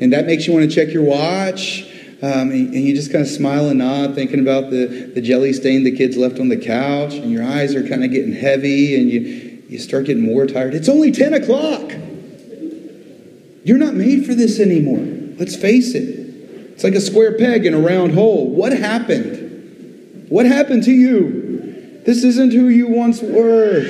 and 0.00 0.12
that 0.12 0.26
makes 0.26 0.46
you 0.46 0.52
want 0.52 0.70
to 0.70 0.72
check 0.72 0.94
your 0.94 1.02
watch. 1.02 1.90
Um, 2.22 2.52
and, 2.52 2.72
and, 2.72 2.84
you 2.84 2.94
just 2.94 3.10
kind 3.10 3.22
of 3.22 3.28
smile 3.28 3.68
and 3.68 3.80
nod, 3.80 4.14
thinking 4.14 4.38
about 4.38 4.70
the, 4.70 5.10
the 5.12 5.20
jelly 5.20 5.52
stain 5.52 5.82
the 5.82 5.96
kids 5.96 6.16
left 6.16 6.38
on 6.38 6.50
the 6.50 6.56
couch, 6.56 7.14
and 7.14 7.32
your 7.32 7.42
eyes 7.42 7.74
are 7.74 7.82
kind 7.82 8.04
of 8.04 8.12
getting 8.12 8.32
heavy, 8.32 8.94
and 8.94 9.10
you, 9.10 9.64
you 9.68 9.78
start 9.80 10.06
getting 10.06 10.24
more 10.24 10.46
tired. 10.46 10.74
It's 10.74 10.88
only 10.88 11.10
10 11.10 11.34
o'clock. 11.34 11.90
You're 13.64 13.78
not 13.78 13.94
made 13.94 14.24
for 14.24 14.36
this 14.36 14.60
anymore. 14.60 15.00
Let's 15.36 15.56
face 15.56 15.96
it. 15.96 16.19
It's 16.80 16.84
like 16.86 16.94
a 16.94 17.00
square 17.02 17.36
peg 17.36 17.66
in 17.66 17.74
a 17.74 17.78
round 17.78 18.14
hole. 18.14 18.48
What 18.48 18.72
happened? 18.72 20.28
What 20.30 20.46
happened 20.46 20.84
to 20.84 20.90
you? 20.90 22.00
This 22.06 22.24
isn't 22.24 22.54
who 22.54 22.68
you 22.68 22.88
once 22.88 23.20
were. 23.20 23.80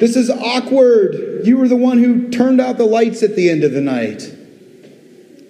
This 0.00 0.16
is 0.16 0.30
awkward. 0.30 1.44
You 1.44 1.58
were 1.58 1.68
the 1.68 1.76
one 1.76 1.98
who 1.98 2.30
turned 2.30 2.62
out 2.62 2.78
the 2.78 2.86
lights 2.86 3.22
at 3.22 3.36
the 3.36 3.50
end 3.50 3.64
of 3.64 3.72
the 3.72 3.82
night. 3.82 4.34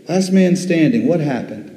Last 0.08 0.32
man 0.32 0.56
standing. 0.56 1.06
What 1.06 1.20
happened? 1.20 1.70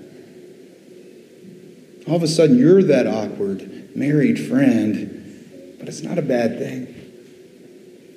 All 2.08 2.16
of 2.16 2.24
a 2.24 2.28
sudden, 2.28 2.58
you're 2.58 2.82
that 2.82 3.06
awkward 3.06 3.96
married 3.96 4.44
friend, 4.44 5.76
but 5.78 5.88
it's 5.88 6.02
not 6.02 6.18
a 6.18 6.24
bad 6.24 6.58
thing. 6.58 6.88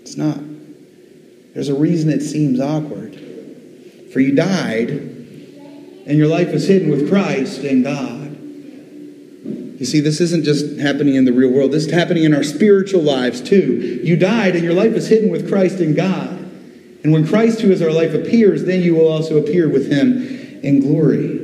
It's 0.00 0.16
not. 0.16 0.38
There's 1.52 1.68
a 1.68 1.74
reason 1.74 2.08
it 2.08 2.22
seems 2.22 2.60
awkward. 2.60 3.14
For 4.10 4.20
you 4.20 4.34
died 4.34 5.13
and 6.06 6.18
your 6.18 6.28
life 6.28 6.48
is 6.48 6.68
hidden 6.68 6.90
with 6.90 7.08
Christ 7.08 7.60
in 7.62 7.82
God. 7.82 8.24
You 9.80 9.86
see, 9.86 10.00
this 10.00 10.20
isn't 10.20 10.44
just 10.44 10.78
happening 10.78 11.16
in 11.16 11.24
the 11.24 11.32
real 11.32 11.50
world, 11.50 11.72
this 11.72 11.86
is 11.86 11.92
happening 11.92 12.24
in 12.24 12.34
our 12.34 12.44
spiritual 12.44 13.02
lives 13.02 13.40
too. 13.40 14.00
You 14.04 14.16
died, 14.16 14.54
and 14.54 14.64
your 14.64 14.74
life 14.74 14.92
is 14.92 15.08
hidden 15.08 15.30
with 15.30 15.48
Christ 15.48 15.80
in 15.80 15.94
God. 15.94 16.30
And 17.02 17.12
when 17.12 17.26
Christ, 17.26 17.60
who 17.60 17.70
is 17.70 17.82
our 17.82 17.90
life, 17.90 18.14
appears, 18.14 18.64
then 18.64 18.82
you 18.82 18.94
will 18.94 19.08
also 19.08 19.36
appear 19.36 19.68
with 19.68 19.90
him 19.90 20.62
in 20.62 20.80
glory. 20.80 21.40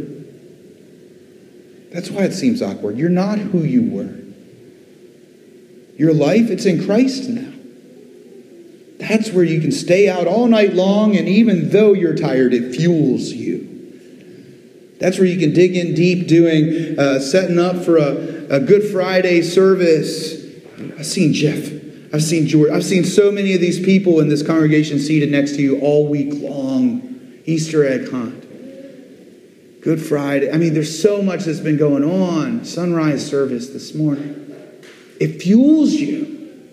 That's 1.92 2.10
why 2.10 2.22
it 2.22 2.32
seems 2.32 2.62
awkward. 2.62 2.96
You're 2.96 3.10
not 3.10 3.38
who 3.38 3.58
you 3.58 3.90
were. 3.90 4.16
Your 5.98 6.14
life, 6.14 6.48
it's 6.50 6.64
in 6.64 6.86
Christ 6.86 7.28
now. 7.28 7.52
That's 9.00 9.32
where 9.32 9.44
you 9.44 9.60
can 9.60 9.72
stay 9.72 10.08
out 10.08 10.26
all 10.26 10.46
night 10.46 10.72
long, 10.72 11.16
and 11.16 11.28
even 11.28 11.70
though 11.70 11.92
you're 11.94 12.16
tired, 12.16 12.54
it 12.54 12.74
fuels 12.74 13.32
you. 13.32 13.69
That's 15.00 15.18
where 15.18 15.26
you 15.26 15.38
can 15.38 15.54
dig 15.54 15.76
in 15.76 15.94
deep 15.94 16.28
doing, 16.28 16.98
uh, 16.98 17.18
setting 17.20 17.58
up 17.58 17.84
for 17.84 17.96
a, 17.96 18.56
a 18.56 18.60
Good 18.60 18.84
Friday 18.92 19.40
service. 19.40 20.44
I've 20.98 21.06
seen 21.06 21.32
Jeff. 21.32 21.72
I've 22.12 22.22
seen 22.22 22.46
George. 22.46 22.70
I've 22.70 22.84
seen 22.84 23.04
so 23.04 23.32
many 23.32 23.54
of 23.54 23.60
these 23.60 23.82
people 23.82 24.20
in 24.20 24.28
this 24.28 24.46
congregation 24.46 24.98
seated 24.98 25.30
next 25.30 25.52
to 25.52 25.62
you 25.62 25.80
all 25.80 26.06
week 26.06 26.34
long. 26.34 27.40
Easter 27.46 27.86
egg 27.86 28.10
hunt. 28.10 28.40
Good 29.80 30.02
Friday. 30.02 30.52
I 30.52 30.58
mean, 30.58 30.74
there's 30.74 31.00
so 31.00 31.22
much 31.22 31.44
that's 31.44 31.60
been 31.60 31.78
going 31.78 32.04
on. 32.04 32.66
Sunrise 32.66 33.26
service 33.26 33.70
this 33.70 33.94
morning. 33.94 34.36
It 35.18 35.40
fuels 35.40 35.92
you, 35.92 36.68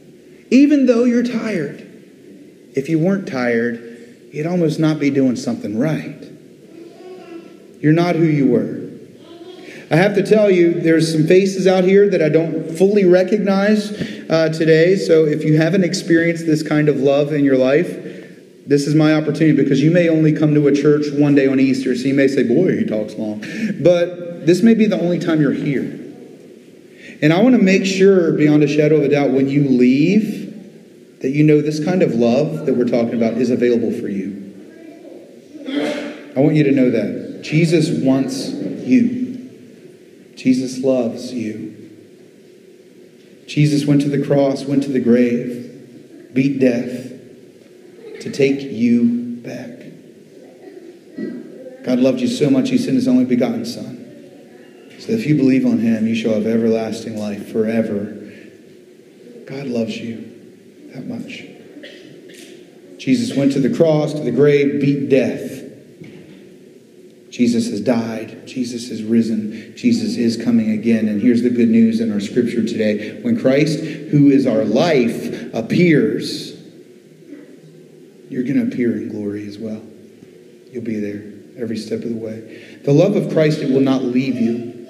even 0.52 0.86
though 0.86 1.06
you're 1.06 1.24
tired. 1.24 1.82
If 2.76 2.90
you 2.90 3.00
weren't 3.00 3.28
tired, 3.28 4.30
you'd 4.34 4.48
almost 4.48 4.80
not 4.80 5.00
be 5.00 5.10
doing 5.12 5.38
something 5.38 5.80
right. 5.80 6.37
You're 7.80 7.94
not 7.94 8.16
who 8.16 8.26
you 8.26 8.48
were. 8.48 8.88
I 9.90 9.96
have 9.96 10.16
to 10.16 10.24
tell 10.24 10.52
you, 10.52 10.82
there's 10.82 11.12
some 11.12 11.26
faces 11.28 11.66
out 11.66 11.86
here 11.86 12.10
that 12.10 12.22
I 12.22 12.28
don't 12.28 12.78
fully 12.78 13.06
recognize 13.06 13.92
uh, 14.30 14.50
today. 14.50 14.98
So 14.98 15.26
if 15.26 15.46
you 15.46 15.58
haven't 15.58 15.86
experienced 15.86 16.46
this 16.46 16.62
kind 16.62 16.90
of 16.90 16.98
love 16.98 17.32
in 17.32 17.46
your 17.46 17.58
life, 17.58 17.88
this 18.68 18.86
is 18.86 18.96
my 18.96 19.14
opportunity 19.14 19.54
because 19.54 19.82
you 19.82 19.92
may 19.92 20.10
only 20.10 20.34
come 20.34 20.54
to 20.56 20.68
a 20.68 20.76
church 20.76 21.06
one 21.14 21.36
day 21.36 21.48
on 21.48 21.60
Easter. 21.60 21.96
So 21.96 22.08
you 22.08 22.14
may 22.14 22.28
say, 22.28 22.44
Boy, 22.44 22.78
he 22.78 22.86
talks 22.86 23.14
long. 23.14 23.40
But 23.82 24.46
this 24.46 24.62
may 24.62 24.74
be 24.74 24.88
the 24.88 25.00
only 25.00 25.20
time 25.20 25.40
you're 25.40 25.54
here. 25.54 25.84
And 27.22 27.32
I 27.32 27.42
want 27.42 27.56
to 27.56 27.62
make 27.62 27.86
sure, 27.86 28.34
beyond 28.34 28.64
a 28.64 28.68
shadow 28.68 28.98
of 28.98 29.04
a 29.04 29.10
doubt, 29.10 29.32
when 29.32 29.48
you 29.48 29.70
leave, 29.70 31.22
that 31.22 31.30
you 31.30 31.44
know 31.44 31.62
this 31.62 31.84
kind 31.84 32.04
of 32.04 32.14
love 32.14 32.66
that 32.66 32.76
we're 32.76 32.86
talking 32.86 33.16
about 33.16 33.36
is 33.36 33.50
available 33.50 33.92
for 33.92 34.10
you. 34.10 34.44
I 36.36 36.42
want 36.42 36.56
you 36.56 36.64
to 36.66 36.72
know 36.72 36.92
that. 36.92 37.27
Jesus 37.42 37.90
wants 37.90 38.50
you. 38.50 39.28
Jesus 40.36 40.80
loves 40.80 41.34
you. 41.34 41.74
Jesus 43.48 43.86
went 43.86 44.02
to 44.02 44.10
the 44.10 44.24
cross, 44.26 44.66
went 44.66 44.84
to 44.84 44.92
the 44.92 45.00
grave, 45.00 46.30
beat 46.34 46.60
death 46.60 47.12
to 48.22 48.32
take 48.32 48.62
you 48.62 49.40
back. 49.44 49.78
God 51.86 52.00
loved 52.00 52.20
you 52.20 52.28
so 52.28 52.50
much, 52.50 52.70
he 52.70 52.78
sent 52.78 52.96
his 52.96 53.08
only 53.08 53.24
begotten 53.24 53.66
Son. 53.66 53.98
So 55.00 55.14
if 55.14 55.26
you 55.26 55.36
believe 55.36 55.66
on 55.66 55.80
him, 55.80 56.06
you 56.06 56.16
shall 56.16 56.34
have 56.34 56.46
everlasting 56.46 57.18
life 57.18 57.50
forever. 57.52 58.14
God 59.46 59.68
loves 59.68 59.98
you 59.98 60.90
that 60.94 61.08
much. 61.08 61.46
Jesus 62.98 63.38
went 63.38 63.54
to 63.54 63.60
the 63.60 63.74
cross, 63.74 64.14
to 64.14 64.20
the 64.20 64.32
grave, 64.32 64.82
beat 64.82 65.08
death. 65.08 65.57
Jesus 67.38 67.70
has 67.70 67.82
died. 67.82 68.48
Jesus 68.48 68.90
is 68.90 69.04
risen. 69.04 69.78
Jesus 69.78 70.18
is 70.18 70.44
coming 70.44 70.72
again. 70.72 71.08
And 71.08 71.22
here's 71.22 71.44
the 71.44 71.52
good 71.52 71.70
news 71.70 72.00
in 72.00 72.12
our 72.12 72.20
scripture 72.20 72.66
today. 72.66 73.22
When 73.22 73.40
Christ, 73.40 73.78
who 73.78 74.32
is 74.32 74.48
our 74.48 74.66
life, 74.66 75.54
appears, 75.54 76.60
you're 78.28 78.42
going 78.42 78.56
to 78.56 78.64
appear 78.64 78.98
in 78.98 79.10
glory 79.10 79.48
as 79.48 79.60
well. 79.60 79.84
You'll 80.72 80.84
be 80.84 81.00
there 81.00 81.32
every 81.62 81.78
step 81.78 82.02
of 82.02 82.10
the 82.10 82.16
way. 82.16 82.80
The 82.84 82.92
love 82.92 83.16
of 83.16 83.32
Christ, 83.32 83.60
it 83.60 83.70
will 83.70 83.82
not 83.82 84.02
leave 84.02 84.42
you. 84.42 84.88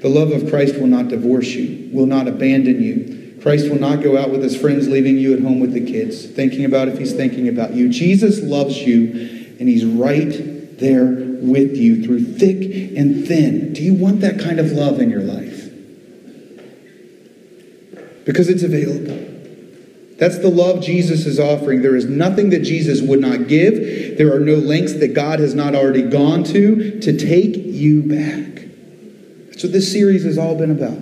The 0.00 0.08
love 0.08 0.30
of 0.30 0.48
Christ 0.48 0.76
will 0.76 0.86
not 0.86 1.08
divorce 1.08 1.48
you, 1.48 1.90
will 1.92 2.06
not 2.06 2.28
abandon 2.28 2.80
you. 2.80 3.40
Christ 3.42 3.68
will 3.68 3.80
not 3.80 4.00
go 4.00 4.16
out 4.16 4.30
with 4.30 4.44
his 4.44 4.56
friends, 4.56 4.86
leaving 4.86 5.18
you 5.18 5.34
at 5.34 5.40
home 5.40 5.58
with 5.58 5.72
the 5.72 5.84
kids, 5.84 6.24
thinking 6.24 6.64
about 6.64 6.86
if 6.86 6.98
he's 6.98 7.14
thinking 7.14 7.48
about 7.48 7.74
you. 7.74 7.88
Jesus 7.88 8.40
loves 8.40 8.78
you, 8.78 9.56
and 9.58 9.68
he's 9.68 9.84
right 9.84 10.59
there 10.80 11.04
with 11.06 11.76
you 11.76 12.02
through 12.04 12.24
thick 12.24 12.96
and 12.96 13.26
thin. 13.26 13.72
Do 13.72 13.82
you 13.82 13.94
want 13.94 14.20
that 14.20 14.40
kind 14.40 14.58
of 14.58 14.72
love 14.72 15.00
in 15.00 15.10
your 15.10 15.22
life? 15.22 15.70
Because 18.24 18.48
it's 18.48 18.62
available. 18.62 19.28
That's 20.18 20.38
the 20.38 20.50
love 20.50 20.82
Jesus 20.82 21.24
is 21.24 21.40
offering. 21.40 21.80
There 21.80 21.96
is 21.96 22.04
nothing 22.04 22.50
that 22.50 22.60
Jesus 22.60 23.00
would 23.00 23.20
not 23.20 23.48
give. 23.48 24.18
There 24.18 24.34
are 24.34 24.40
no 24.40 24.56
lengths 24.56 24.92
that 24.94 25.14
God 25.14 25.40
has 25.40 25.54
not 25.54 25.74
already 25.74 26.02
gone 26.02 26.44
to 26.44 27.00
to 27.00 27.16
take 27.16 27.56
you 27.56 28.02
back. 28.02 28.66
That's 29.46 29.62
what 29.62 29.72
this 29.72 29.90
series 29.90 30.24
has 30.24 30.36
all 30.36 30.56
been 30.56 30.70
about. 30.70 30.98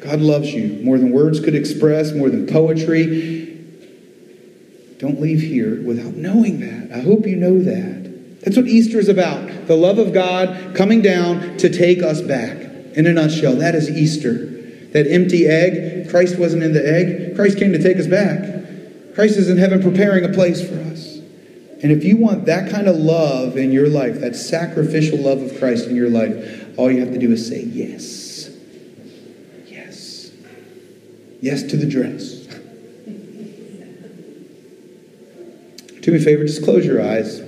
God 0.00 0.20
loves 0.20 0.52
you 0.52 0.82
more 0.82 0.98
than 0.98 1.12
words 1.12 1.38
could 1.38 1.54
express, 1.54 2.12
more 2.12 2.28
than 2.28 2.46
poetry. 2.48 3.41
Don't 5.02 5.20
leave 5.20 5.40
here 5.40 5.82
without 5.82 6.14
knowing 6.14 6.60
that. 6.60 6.96
I 6.96 7.00
hope 7.00 7.26
you 7.26 7.34
know 7.34 7.58
that. 7.58 8.40
That's 8.42 8.56
what 8.56 8.68
Easter 8.68 9.00
is 9.00 9.08
about 9.08 9.66
the 9.66 9.74
love 9.74 9.98
of 9.98 10.12
God 10.12 10.76
coming 10.76 11.02
down 11.02 11.56
to 11.56 11.68
take 11.68 12.04
us 12.04 12.20
back. 12.20 12.56
In 12.94 13.06
a 13.06 13.12
nutshell, 13.12 13.56
that 13.56 13.74
is 13.74 13.90
Easter. 13.90 14.46
That 14.92 15.10
empty 15.10 15.48
egg, 15.48 16.08
Christ 16.08 16.38
wasn't 16.38 16.62
in 16.62 16.72
the 16.72 16.86
egg. 16.86 17.34
Christ 17.34 17.58
came 17.58 17.72
to 17.72 17.82
take 17.82 17.96
us 17.96 18.06
back. 18.06 18.42
Christ 19.16 19.38
is 19.38 19.48
in 19.48 19.58
heaven 19.58 19.82
preparing 19.82 20.24
a 20.24 20.28
place 20.28 20.60
for 20.60 20.78
us. 20.92 21.16
And 21.82 21.90
if 21.90 22.04
you 22.04 22.16
want 22.16 22.46
that 22.46 22.70
kind 22.70 22.86
of 22.86 22.94
love 22.94 23.56
in 23.56 23.72
your 23.72 23.88
life, 23.88 24.20
that 24.20 24.36
sacrificial 24.36 25.18
love 25.18 25.42
of 25.42 25.58
Christ 25.58 25.88
in 25.88 25.96
your 25.96 26.10
life, 26.10 26.78
all 26.78 26.92
you 26.92 27.00
have 27.00 27.12
to 27.12 27.18
do 27.18 27.32
is 27.32 27.48
say 27.48 27.64
yes. 27.64 28.50
Yes. 29.66 30.30
Yes 31.40 31.64
to 31.64 31.76
the 31.76 31.86
dress. 31.86 32.41
Do 36.02 36.10
me 36.10 36.18
a 36.18 36.20
favor, 36.20 36.44
just 36.44 36.64
close 36.64 36.84
your 36.84 37.00
eyes. 37.00 37.38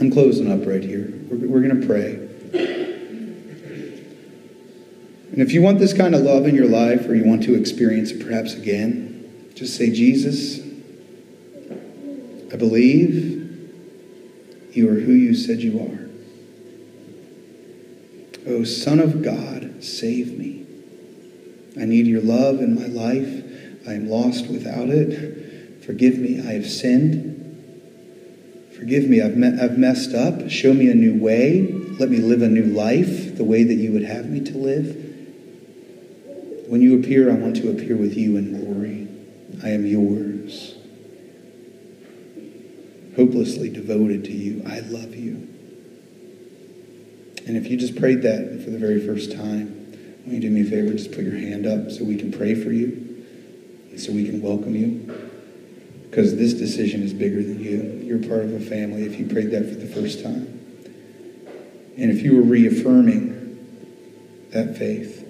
I'm 0.00 0.10
closing 0.10 0.50
up 0.50 0.66
right 0.66 0.82
here. 0.82 1.12
We're, 1.28 1.46
we're 1.46 1.60
going 1.60 1.82
to 1.82 1.86
pray. 1.86 2.14
And 5.32 5.42
if 5.42 5.52
you 5.52 5.60
want 5.60 5.80
this 5.80 5.92
kind 5.92 6.14
of 6.14 6.22
love 6.22 6.46
in 6.46 6.54
your 6.54 6.66
life, 6.66 7.06
or 7.06 7.14
you 7.14 7.26
want 7.26 7.42
to 7.42 7.54
experience 7.54 8.10
it 8.10 8.24
perhaps 8.24 8.54
again, 8.54 9.52
just 9.54 9.76
say, 9.76 9.90
Jesus, 9.90 10.60
I 12.50 12.56
believe 12.56 13.42
you 14.72 14.88
are 14.88 14.98
who 15.00 15.12
you 15.12 15.34
said 15.34 15.60
you 15.60 15.78
are. 15.80 16.08
Oh, 18.46 18.64
Son 18.64 18.98
of 18.98 19.20
God, 19.22 19.84
save 19.84 20.38
me. 20.38 20.64
I 21.78 21.84
need 21.84 22.06
your 22.06 22.22
love 22.22 22.60
in 22.60 22.76
my 22.76 22.86
life. 22.86 23.44
I 23.86 23.92
am 23.92 24.08
lost 24.08 24.46
without 24.48 24.88
it. 24.88 25.84
Forgive 25.84 26.16
me, 26.18 26.40
I 26.40 26.52
have 26.52 26.66
sinned. 26.66 27.33
Forgive 28.78 29.08
me, 29.08 29.20
I've, 29.20 29.36
me- 29.36 29.58
I've 29.60 29.78
messed 29.78 30.14
up. 30.14 30.50
Show 30.50 30.74
me 30.74 30.90
a 30.90 30.94
new 30.94 31.20
way. 31.20 31.62
Let 31.98 32.10
me 32.10 32.18
live 32.18 32.42
a 32.42 32.48
new 32.48 32.64
life, 32.64 33.36
the 33.36 33.44
way 33.44 33.62
that 33.64 33.74
you 33.74 33.92
would 33.92 34.04
have 34.04 34.28
me 34.28 34.40
to 34.40 34.58
live. 34.58 34.96
When 36.68 36.82
you 36.82 36.98
appear, 36.98 37.30
I 37.30 37.34
want 37.34 37.56
to 37.56 37.70
appear 37.70 37.96
with 37.96 38.16
you 38.16 38.36
in 38.36 38.58
glory. 38.58 39.08
I 39.62 39.70
am 39.70 39.86
yours. 39.86 40.74
Hopelessly 43.16 43.70
devoted 43.70 44.24
to 44.24 44.32
you. 44.32 44.62
I 44.66 44.80
love 44.80 45.14
you. 45.14 45.48
And 47.46 47.56
if 47.56 47.68
you 47.70 47.76
just 47.76 47.96
prayed 47.96 48.22
that 48.22 48.62
for 48.64 48.70
the 48.70 48.78
very 48.78 49.06
first 49.06 49.32
time, 49.32 50.22
will 50.26 50.34
you 50.34 50.40
do 50.40 50.50
me 50.50 50.62
a 50.62 50.64
favor? 50.64 50.92
Just 50.92 51.12
put 51.12 51.24
your 51.24 51.36
hand 51.36 51.66
up 51.66 51.90
so 51.90 52.04
we 52.04 52.16
can 52.16 52.32
pray 52.32 52.54
for 52.54 52.72
you 52.72 53.04
so 53.96 54.12
we 54.12 54.24
can 54.24 54.42
welcome 54.42 54.74
you. 54.74 55.23
Because 56.14 56.36
this 56.36 56.54
decision 56.54 57.02
is 57.02 57.12
bigger 57.12 57.42
than 57.42 57.58
you. 57.58 58.00
You're 58.04 58.20
part 58.20 58.44
of 58.44 58.54
a 58.54 58.60
family 58.60 59.02
if 59.02 59.18
you 59.18 59.26
prayed 59.26 59.50
that 59.50 59.68
for 59.68 59.74
the 59.74 59.88
first 59.88 60.22
time. 60.22 60.46
And 61.98 62.08
if 62.08 62.22
you 62.22 62.36
were 62.36 62.42
reaffirming 62.42 64.46
that 64.50 64.78
faith, 64.78 65.28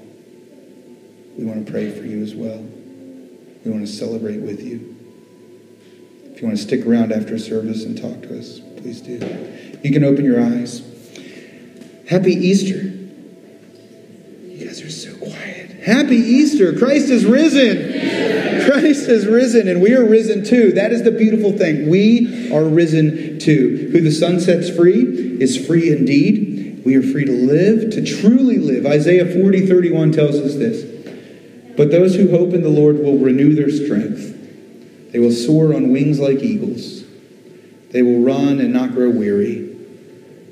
we 1.38 1.44
want 1.47 1.64
to 1.64 1.73
pray 1.73 1.90
for 1.90 2.05
you 2.05 2.23
as 2.23 2.35
well. 2.35 2.59
We 3.64 3.70
want 3.70 3.87
to 3.87 3.90
celebrate 3.90 4.42
with 4.42 4.62
you. 4.62 4.94
If 6.27 6.42
you 6.42 6.49
want 6.49 6.59
to 6.59 6.62
stick 6.62 6.85
around 6.85 7.12
after 7.12 7.38
service 7.38 7.85
and 7.85 7.97
talk 7.97 8.20
to 8.29 8.38
us, 8.38 8.61
please 8.77 9.01
do. 9.01 9.14
You 9.83 9.90
can 9.90 10.05
open 10.05 10.27
your 10.27 10.38
eyes. 10.38 10.83
Happy 12.11 12.33
Easter. 12.33 12.83
You 14.49 14.66
guys 14.66 14.83
are 14.83 14.90
so 14.90 15.16
quiet. 15.16 15.70
Happy 15.83 16.16
Easter. 16.16 16.77
Christ 16.77 17.09
is 17.09 17.25
risen. 17.25 18.13
Christ 18.64 19.09
is 19.09 19.27
risen, 19.27 19.68
and 19.68 19.83
we 19.83 19.94
are 19.94 20.05
risen 20.05 20.44
too. 20.44 20.72
That 20.72 20.92
is 20.92 21.03
the 21.03 21.11
beautiful 21.11 21.53
thing. 21.53 21.88
We 21.88 22.53
are 22.53 22.64
risen 22.64 23.38
too. 23.38 23.90
Who 23.92 24.00
the 24.00 24.11
Son 24.11 24.40
sets 24.40 24.70
free 24.70 25.03
is 25.40 25.66
free 25.66 25.92
indeed. 25.92 26.83
We 26.85 26.96
are 26.96 27.03
free 27.03 27.24
to 27.24 27.33
live, 27.33 27.90
to 27.90 28.05
truly 28.05 28.59
live. 28.59 28.87
Isaiah 28.87 29.27
40, 29.27 29.66
31 29.66 30.12
tells 30.12 30.37
us 30.37 30.55
this. 30.55 30.83
But 31.77 31.90
those 31.90 32.14
who 32.14 32.31
hope 32.31 32.53
in 32.53 32.62
the 32.62 32.68
Lord 32.68 32.98
will 32.98 33.18
renew 33.18 33.55
their 33.55 33.70
strength. 33.70 34.33
They 35.12 35.18
will 35.18 35.33
soar 35.33 35.74
on 35.74 35.92
wings 35.92 36.20
like 36.20 36.38
eagles. 36.38 37.05
They 37.90 38.03
will 38.03 38.20
run 38.20 38.61
and 38.61 38.72
not 38.72 38.92
grow 38.92 39.11
weary. 39.11 39.74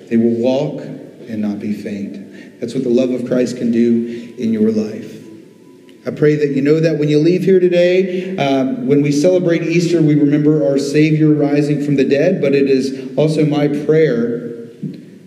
They 0.08 0.16
will 0.16 0.36
walk 0.36 0.82
and 0.82 1.40
not 1.40 1.58
be 1.58 1.72
faint. 1.72 2.60
That's 2.60 2.74
what 2.74 2.84
the 2.84 2.90
love 2.90 3.10
of 3.10 3.26
Christ 3.26 3.56
can 3.56 3.72
do 3.72 4.34
in 4.38 4.52
your 4.52 4.70
life. 4.70 5.11
I 6.04 6.10
pray 6.10 6.34
that 6.34 6.50
you 6.50 6.62
know 6.62 6.80
that 6.80 6.98
when 6.98 7.08
you 7.08 7.20
leave 7.20 7.44
here 7.44 7.60
today, 7.60 8.36
um, 8.36 8.88
when 8.88 9.02
we 9.02 9.12
celebrate 9.12 9.62
Easter, 9.62 10.02
we 10.02 10.16
remember 10.16 10.66
our 10.66 10.76
Savior 10.78 11.28
rising 11.28 11.84
from 11.84 11.94
the 11.94 12.04
dead, 12.04 12.40
but 12.40 12.54
it 12.54 12.68
is 12.68 13.16
also 13.16 13.46
my 13.46 13.68
prayer 13.68 14.50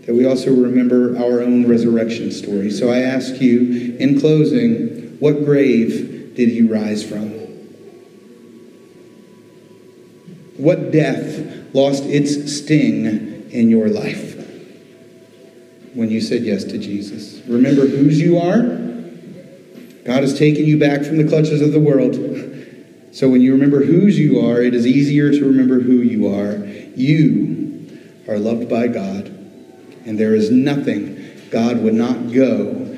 that 0.05 0.13
we 0.13 0.25
also 0.25 0.53
remember 0.53 1.17
our 1.17 1.41
own 1.41 1.65
resurrection 1.65 2.29
story. 2.29 2.69
So 2.69 2.89
I 2.89 2.99
ask 2.99 3.41
you, 3.41 3.95
in 3.97 4.19
closing, 4.19 5.17
what 5.19 5.45
grave 5.45 6.35
did 6.35 6.49
you 6.49 6.71
rise 6.71 7.07
from? 7.07 7.29
What 10.57 10.91
death 10.91 11.73
lost 11.73 12.03
its 12.03 12.53
sting 12.53 13.49
in 13.49 13.69
your 13.69 13.87
life 13.87 14.35
when 15.93 16.09
you 16.11 16.19
said 16.19 16.43
yes 16.43 16.65
to 16.65 16.77
Jesus? 16.77 17.41
Remember 17.47 17.87
whose 17.87 18.19
you 18.19 18.39
are? 18.39 18.84
God 20.05 20.21
has 20.21 20.37
taken 20.37 20.65
you 20.65 20.77
back 20.77 21.03
from 21.03 21.17
the 21.17 21.27
clutches 21.27 21.61
of 21.61 21.71
the 21.71 21.79
world. 21.79 22.15
So 23.11 23.27
when 23.27 23.41
you 23.41 23.53
remember 23.53 23.83
whose 23.83 24.19
you 24.19 24.39
are, 24.39 24.61
it 24.61 24.75
is 24.75 24.85
easier 24.85 25.31
to 25.31 25.45
remember 25.45 25.79
who 25.79 25.97
you 25.97 26.27
are. 26.33 26.57
You 26.95 27.99
are 28.27 28.37
loved 28.37 28.69
by 28.69 28.87
God, 28.87 29.27
and 30.05 30.19
there 30.19 30.35
is 30.35 30.51
nothing 30.51 31.23
God 31.49 31.81
would 31.81 31.95
not 31.95 32.31
go 32.31 32.97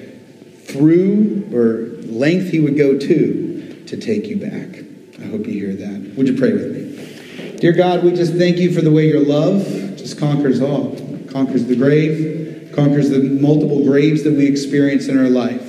through 0.66 1.50
or 1.54 2.04
length 2.12 2.52
he 2.52 2.60
would 2.60 2.78
go 2.78 2.98
to 2.98 3.84
to 3.86 3.98
take 3.98 4.28
you 4.28 4.38
back. 4.38 4.84
I 5.22 5.30
hope 5.30 5.48
you 5.48 5.54
hear 5.54 5.76
that. 5.76 6.14
Would 6.18 6.28
you 6.28 6.38
pray 6.38 6.52
with 6.52 6.76
me? 6.76 7.58
Dear 7.60 7.72
God, 7.74 8.04
we 8.04 8.12
just 8.12 8.34
thank 8.34 8.58
you 8.58 8.74
for 8.74 8.82
the 8.82 8.92
way 8.92 9.08
your 9.08 9.22
love 9.22 9.64
just 9.98 10.20
conquers 10.20 10.62
all, 10.62 10.96
conquers 11.30 11.66
the 11.66 11.76
grave, 11.76 12.72
conquers 12.76 13.10
the 13.10 13.20
multiple 13.20 13.84
graves 13.84 14.24
that 14.24 14.34
we 14.34 14.46
experience 14.46 15.08
in 15.08 15.18
our 15.18 15.30
life. 15.30 15.67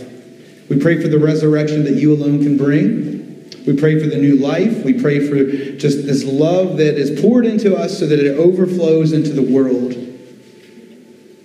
We 0.69 0.79
pray 0.79 1.01
for 1.01 1.09
the 1.09 1.19
resurrection 1.19 1.85
that 1.85 1.95
you 1.95 2.13
alone 2.13 2.43
can 2.43 2.57
bring. 2.57 3.51
We 3.67 3.77
pray 3.77 4.01
for 4.01 4.07
the 4.07 4.17
new 4.17 4.37
life. 4.37 4.85
We 4.85 5.01
pray 5.01 5.27
for 5.27 5.77
just 5.77 6.07
this 6.07 6.25
love 6.25 6.79
that 6.79 6.97
is 6.97 7.21
poured 7.21 7.47
into 7.47 7.77
us 7.77 7.99
so 7.99 8.07
that 8.07 8.19
it 8.19 8.37
overflows 8.37 9.13
into 9.13 9.33
the 9.33 9.43
world. 9.43 9.95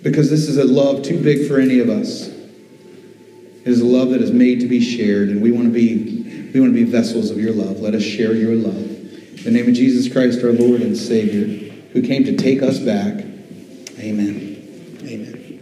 Because 0.02 0.30
this 0.30 0.48
is 0.48 0.58
a 0.58 0.64
love 0.64 1.02
too 1.02 1.22
big 1.22 1.48
for 1.48 1.58
any 1.58 1.80
of 1.80 1.88
us. 1.88 2.28
It 2.28 3.70
is 3.70 3.80
a 3.80 3.86
love 3.86 4.10
that 4.10 4.20
is 4.20 4.30
made 4.30 4.60
to 4.60 4.66
be 4.66 4.80
shared, 4.80 5.30
and 5.30 5.40
we 5.40 5.50
want 5.50 5.66
to 5.66 5.72
be 5.72 6.50
we 6.52 6.60
want 6.60 6.72
to 6.72 6.84
be 6.84 6.84
vessels 6.84 7.30
of 7.30 7.38
your 7.38 7.52
love. 7.52 7.80
Let 7.80 7.94
us 7.94 8.02
share 8.02 8.34
your 8.34 8.54
love. 8.54 8.76
In 8.76 9.44
the 9.44 9.50
name 9.50 9.68
of 9.68 9.74
Jesus 9.74 10.12
Christ, 10.12 10.44
our 10.44 10.52
Lord 10.52 10.82
and 10.82 10.96
Savior, 10.96 11.72
who 11.92 12.00
came 12.00 12.24
to 12.24 12.36
take 12.36 12.62
us 12.62 12.78
back. 12.78 13.24
Amen. 13.98 15.00
Amen. 15.02 15.53